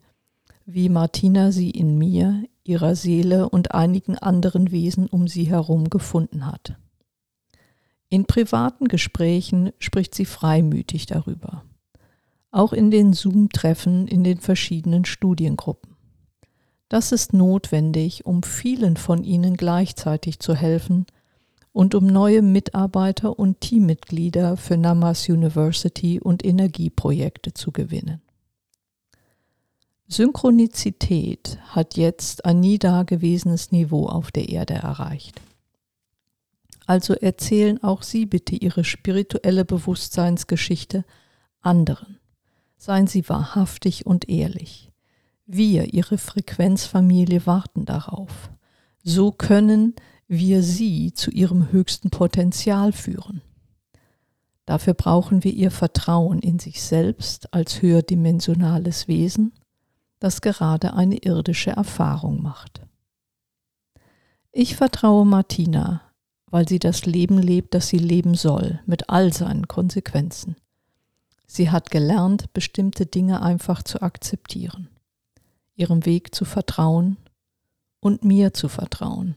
wie 0.65 0.89
Martina 0.89 1.53
sie 1.53 1.69
in 1.69 1.97
mir, 1.97 2.43
ihrer 2.65 2.97
Seele 2.97 3.47
und 3.47 3.73
einigen 3.73 4.17
anderen 4.17 4.71
Wesen 4.71 5.07
um 5.07 5.29
sie 5.29 5.45
herum 5.45 5.89
gefunden 5.89 6.45
hat. 6.45 6.75
In 8.09 8.25
privaten 8.25 8.89
Gesprächen 8.89 9.71
spricht 9.79 10.13
sie 10.13 10.25
freimütig 10.25 11.05
darüber. 11.05 11.63
Auch 12.51 12.73
in 12.73 12.91
den 12.91 13.13
Zoom-Treffen 13.13 14.07
in 14.07 14.23
den 14.23 14.39
verschiedenen 14.39 15.05
Studiengruppen. 15.05 15.95
Das 16.89 17.11
ist 17.11 17.33
notwendig, 17.33 18.25
um 18.25 18.43
vielen 18.43 18.95
von 18.95 19.23
ihnen 19.23 19.57
gleichzeitig 19.57 20.39
zu 20.39 20.55
helfen 20.55 21.05
und 21.73 21.93
um 21.93 22.07
neue 22.07 22.41
Mitarbeiter 22.41 23.37
und 23.37 23.61
Teammitglieder 23.61 24.57
für 24.57 24.77
Namas 24.77 25.27
University 25.27 26.19
und 26.19 26.43
Energieprojekte 26.45 27.53
zu 27.53 27.71
gewinnen. 27.71 28.21
Synchronizität 30.07 31.59
hat 31.67 31.97
jetzt 31.97 32.45
ein 32.45 32.61
nie 32.61 32.79
dagewesenes 32.79 33.73
Niveau 33.73 34.07
auf 34.07 34.31
der 34.31 34.47
Erde 34.47 34.75
erreicht. 34.75 35.41
Also 36.85 37.13
erzählen 37.13 37.83
auch 37.83 38.01
Sie 38.01 38.25
bitte 38.25 38.55
Ihre 38.55 38.85
spirituelle 38.85 39.65
Bewusstseinsgeschichte 39.65 41.03
anderen. 41.61 42.17
Seien 42.77 43.07
Sie 43.07 43.27
wahrhaftig 43.27 44.05
und 44.05 44.29
ehrlich. 44.29 44.91
Wir, 45.45 45.93
Ihre 45.93 46.17
Frequenzfamilie, 46.17 47.45
warten 47.45 47.85
darauf. 47.85 48.51
So 49.03 49.31
können 49.31 49.95
wir 50.27 50.63
Sie 50.63 51.13
zu 51.13 51.31
Ihrem 51.31 51.71
höchsten 51.71 52.09
Potenzial 52.09 52.91
führen. 52.91 53.41
Dafür 54.65 54.93
brauchen 54.93 55.43
wir 55.43 55.53
Ihr 55.53 55.71
Vertrauen 55.71 56.39
in 56.39 56.59
sich 56.59 56.81
selbst 56.81 57.53
als 57.53 57.81
höherdimensionales 57.81 59.07
Wesen 59.07 59.53
das 60.19 60.41
gerade 60.41 60.93
eine 60.93 61.17
irdische 61.17 61.71
Erfahrung 61.71 62.41
macht. 62.41 62.81
Ich 64.51 64.75
vertraue 64.75 65.25
Martina, 65.25 66.01
weil 66.49 66.67
sie 66.67 66.79
das 66.79 67.05
Leben 67.05 67.37
lebt, 67.37 67.73
das 67.73 67.89
sie 67.89 67.99
leben 67.99 68.33
soll, 68.35 68.79
mit 68.85 69.09
all 69.09 69.33
seinen 69.33 69.67
Konsequenzen. 69.67 70.55
Sie 71.47 71.71
hat 71.71 71.89
gelernt, 71.89 72.53
bestimmte 72.53 73.05
Dinge 73.05 73.41
einfach 73.41 73.81
zu 73.81 74.01
akzeptieren, 74.01 74.89
ihrem 75.75 76.05
Weg 76.05 76.35
zu 76.35 76.45
vertrauen 76.45 77.17
und 77.99 78.23
mir 78.23 78.53
zu 78.53 78.67
vertrauen. 78.67 79.35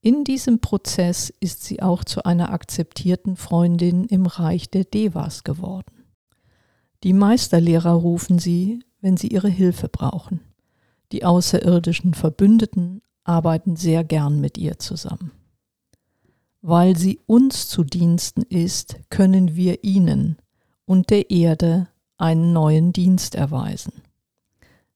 In 0.00 0.24
diesem 0.24 0.60
Prozess 0.60 1.30
ist 1.40 1.64
sie 1.64 1.82
auch 1.82 2.02
zu 2.02 2.24
einer 2.24 2.50
akzeptierten 2.52 3.36
Freundin 3.36 4.04
im 4.04 4.26
Reich 4.26 4.70
der 4.70 4.84
Devas 4.84 5.44
geworden. 5.44 6.04
Die 7.04 7.12
Meisterlehrer 7.12 7.92
rufen 7.92 8.38
sie, 8.38 8.80
wenn 9.00 9.16
sie 9.16 9.28
ihre 9.28 9.48
Hilfe 9.48 9.88
brauchen. 9.88 10.40
Die 11.12 11.24
außerirdischen 11.24 12.14
Verbündeten 12.14 13.02
arbeiten 13.24 13.76
sehr 13.76 14.04
gern 14.04 14.40
mit 14.40 14.56
ihr 14.56 14.78
zusammen. 14.78 15.32
Weil 16.60 16.96
sie 16.96 17.20
uns 17.26 17.68
zu 17.68 17.84
Diensten 17.84 18.42
ist, 18.42 18.96
können 19.10 19.54
wir 19.54 19.84
ihnen 19.84 20.38
und 20.84 21.10
der 21.10 21.30
Erde 21.30 21.88
einen 22.16 22.52
neuen 22.52 22.92
Dienst 22.92 23.34
erweisen. 23.34 23.92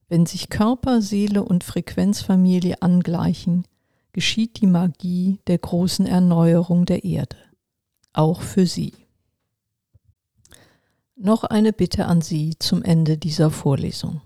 Wenn 0.09 0.27
sich 0.27 0.51
Körper, 0.51 1.01
Seele 1.01 1.44
und 1.44 1.64
Frequenzfamilie 1.64 2.83
angleichen, 2.83 3.66
geschieht 4.12 4.61
die 4.61 4.66
Magie 4.66 5.38
der 5.46 5.59
großen 5.59 6.07
Erneuerung 6.07 6.85
der 6.85 7.05
Erde, 7.05 7.37
auch 8.12 8.42
für 8.42 8.66
sie. 8.66 8.92
Noch 11.16 11.44
eine 11.44 11.72
Bitte 11.72 12.07
an 12.07 12.20
Sie 12.20 12.57
zum 12.59 12.83
Ende 12.83 13.16
dieser 13.16 13.51
Vorlesung. 13.51 14.20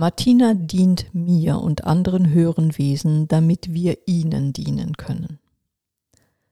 Martina 0.00 0.54
dient 0.54 1.12
mir 1.12 1.58
und 1.60 1.82
anderen 1.82 2.30
höheren 2.30 2.78
Wesen, 2.78 3.26
damit 3.26 3.74
wir 3.74 3.98
ihnen 4.06 4.52
dienen 4.52 4.96
können. 4.96 5.40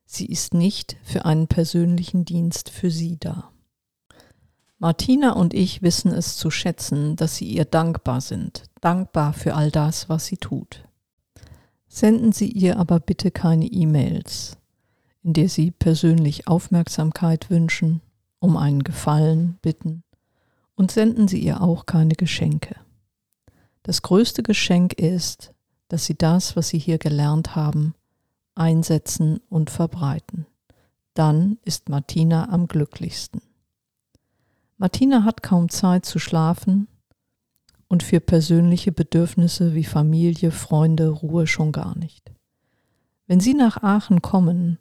Sie 0.05 0.27
ist 0.27 0.53
nicht 0.53 0.97
für 1.05 1.25
einen 1.27 1.47
persönlichen 1.47 2.25
Dienst 2.25 2.71
für 2.71 2.91
Sie 2.91 3.19
da. 3.21 3.53
Martina 4.79 5.31
und 5.35 5.55
ich 5.55 5.81
wissen 5.81 6.11
es 6.11 6.37
zu 6.37 6.51
schätzen, 6.51 7.15
dass 7.15 7.37
Sie 7.37 7.47
ihr 7.47 7.65
dankbar 7.65 8.21
sind, 8.21 8.65
dankbar 8.81 9.33
für 9.33 9.55
all 9.55 9.71
das, 9.71 10.09
was 10.09 10.27
sie 10.27 10.39
tut. 10.39 10.85
Senden 11.87 12.33
Sie 12.33 12.51
ihr 12.51 12.81
aber 12.81 12.99
bitte 12.99 13.31
keine 13.31 13.67
E-Mails, 13.67 14.57
in 15.23 15.35
der 15.35 15.49
Sie 15.49 15.71
persönlich 15.71 16.49
Aufmerksamkeit 16.49 17.49
wünschen 17.49 18.01
um 18.41 18.57
einen 18.57 18.83
Gefallen 18.83 19.61
bitten 19.63 20.03
und 20.75 20.91
senden 20.91 21.29
Sie 21.29 21.39
ihr 21.39 21.63
auch 21.63 21.87
keine 21.87 22.15
Geschenke. 22.15 22.75
Das 23.87 24.03
größte 24.03 24.43
Geschenk 24.43 24.95
ist, 24.95 25.55
dass 25.87 26.07
Sie 26.07 26.17
das, 26.17 26.57
was 26.57 26.71
Sie 26.71 26.79
hier 26.79 26.99
gelernt 26.99 27.55
haben, 27.55 27.95
einsetzen 28.57 29.39
und 29.49 29.71
verbreiten. 29.71 30.45
Dann 31.15 31.59
ist 31.65 31.89
Martina 31.89 32.49
am 32.49 32.67
glücklichsten. 32.67 33.41
Martina 34.77 35.23
hat 35.23 35.45
kaum 35.45 35.69
Zeit 35.69 36.05
zu 36.05 36.19
schlafen 36.19 36.89
und 37.87 38.03
für 38.03 38.19
persönliche 38.19 38.91
Bedürfnisse 38.91 39.77
wie 39.77 39.85
Familie, 39.85 40.51
Freunde, 40.51 41.09
Ruhe 41.09 41.47
schon 41.47 41.71
gar 41.71 41.97
nicht. 41.97 42.33
Wenn 43.29 43.39
Sie 43.39 43.55
nach 43.55 43.85
Aachen 43.85 44.21
kommen, 44.21 44.81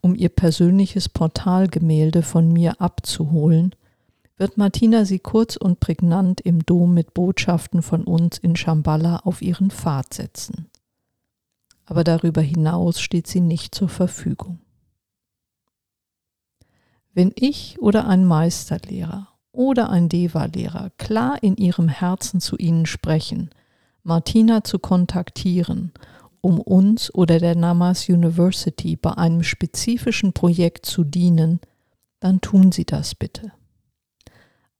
um 0.00 0.14
Ihr 0.14 0.30
persönliches 0.30 1.10
Portalgemälde 1.10 2.22
von 2.22 2.50
mir 2.50 2.80
abzuholen, 2.80 3.74
wird 4.38 4.56
Martina 4.56 5.04
Sie 5.04 5.18
kurz 5.18 5.56
und 5.56 5.80
prägnant 5.80 6.40
im 6.40 6.64
Dom 6.64 6.94
mit 6.94 7.12
Botschaften 7.12 7.82
von 7.82 8.04
uns 8.04 8.38
in 8.38 8.56
Shambhala 8.56 9.16
auf 9.24 9.42
ihren 9.42 9.70
Pfad 9.70 10.14
setzen. 10.14 10.68
Aber 11.84 12.04
darüber 12.04 12.40
hinaus 12.40 13.00
steht 13.00 13.26
sie 13.26 13.40
nicht 13.40 13.74
zur 13.74 13.88
Verfügung. 13.88 14.60
Wenn 17.14 17.32
ich 17.34 17.80
oder 17.80 18.06
ein 18.06 18.24
Meisterlehrer 18.24 19.28
oder 19.50 19.90
ein 19.90 20.08
Deva-Lehrer 20.08 20.90
klar 20.98 21.42
in 21.42 21.56
ihrem 21.56 21.88
Herzen 21.88 22.40
zu 22.40 22.56
Ihnen 22.56 22.86
sprechen, 22.86 23.50
Martina 24.04 24.62
zu 24.62 24.78
kontaktieren, 24.78 25.92
um 26.40 26.60
uns 26.60 27.12
oder 27.12 27.40
der 27.40 27.56
Namas 27.56 28.08
University 28.08 28.94
bei 28.94 29.12
einem 29.12 29.42
spezifischen 29.42 30.32
Projekt 30.32 30.86
zu 30.86 31.02
dienen, 31.02 31.58
dann 32.20 32.40
tun 32.40 32.70
Sie 32.70 32.84
das 32.84 33.16
bitte. 33.16 33.52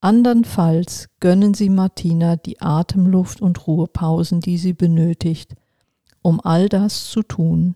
Andernfalls 0.01 1.09
gönnen 1.19 1.55
Sie 1.55 1.69
Martina 1.69 2.37
die 2.37 2.61
Atemluft 2.61 3.41
und 3.41 3.67
Ruhepausen, 3.67 4.41
die 4.41 4.57
sie 4.57 4.73
benötigt, 4.73 5.57
um 6.23 6.41
all 6.41 6.69
das 6.69 7.11
zu 7.11 7.25
tun, 7.25 7.75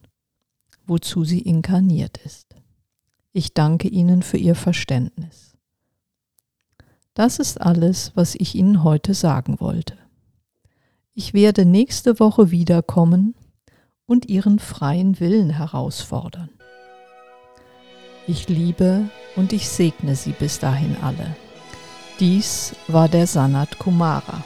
wozu 0.86 1.24
sie 1.24 1.40
inkarniert 1.40 2.18
ist. 2.18 2.54
Ich 3.32 3.54
danke 3.54 3.88
Ihnen 3.88 4.22
für 4.22 4.36
Ihr 4.36 4.54
Verständnis. 4.54 5.56
Das 7.14 7.40
ist 7.40 7.60
alles, 7.60 8.12
was 8.14 8.36
ich 8.36 8.54
Ihnen 8.54 8.84
heute 8.84 9.14
sagen 9.14 9.58
wollte. 9.58 9.98
Ich 11.14 11.34
werde 11.34 11.64
nächste 11.64 12.20
Woche 12.20 12.50
wiederkommen 12.52 13.34
und 14.06 14.28
Ihren 14.28 14.60
freien 14.60 15.18
Willen 15.18 15.50
herausfordern. 15.50 16.50
Ich 18.28 18.48
liebe 18.48 19.08
und 19.34 19.52
ich 19.52 19.68
segne 19.68 20.14
Sie 20.14 20.32
bis 20.32 20.60
dahin 20.60 20.96
alle. 21.02 21.34
Dies 22.20 22.74
war 22.88 23.08
der 23.08 23.26
Sanat 23.26 23.78
Kumara. 23.78 24.44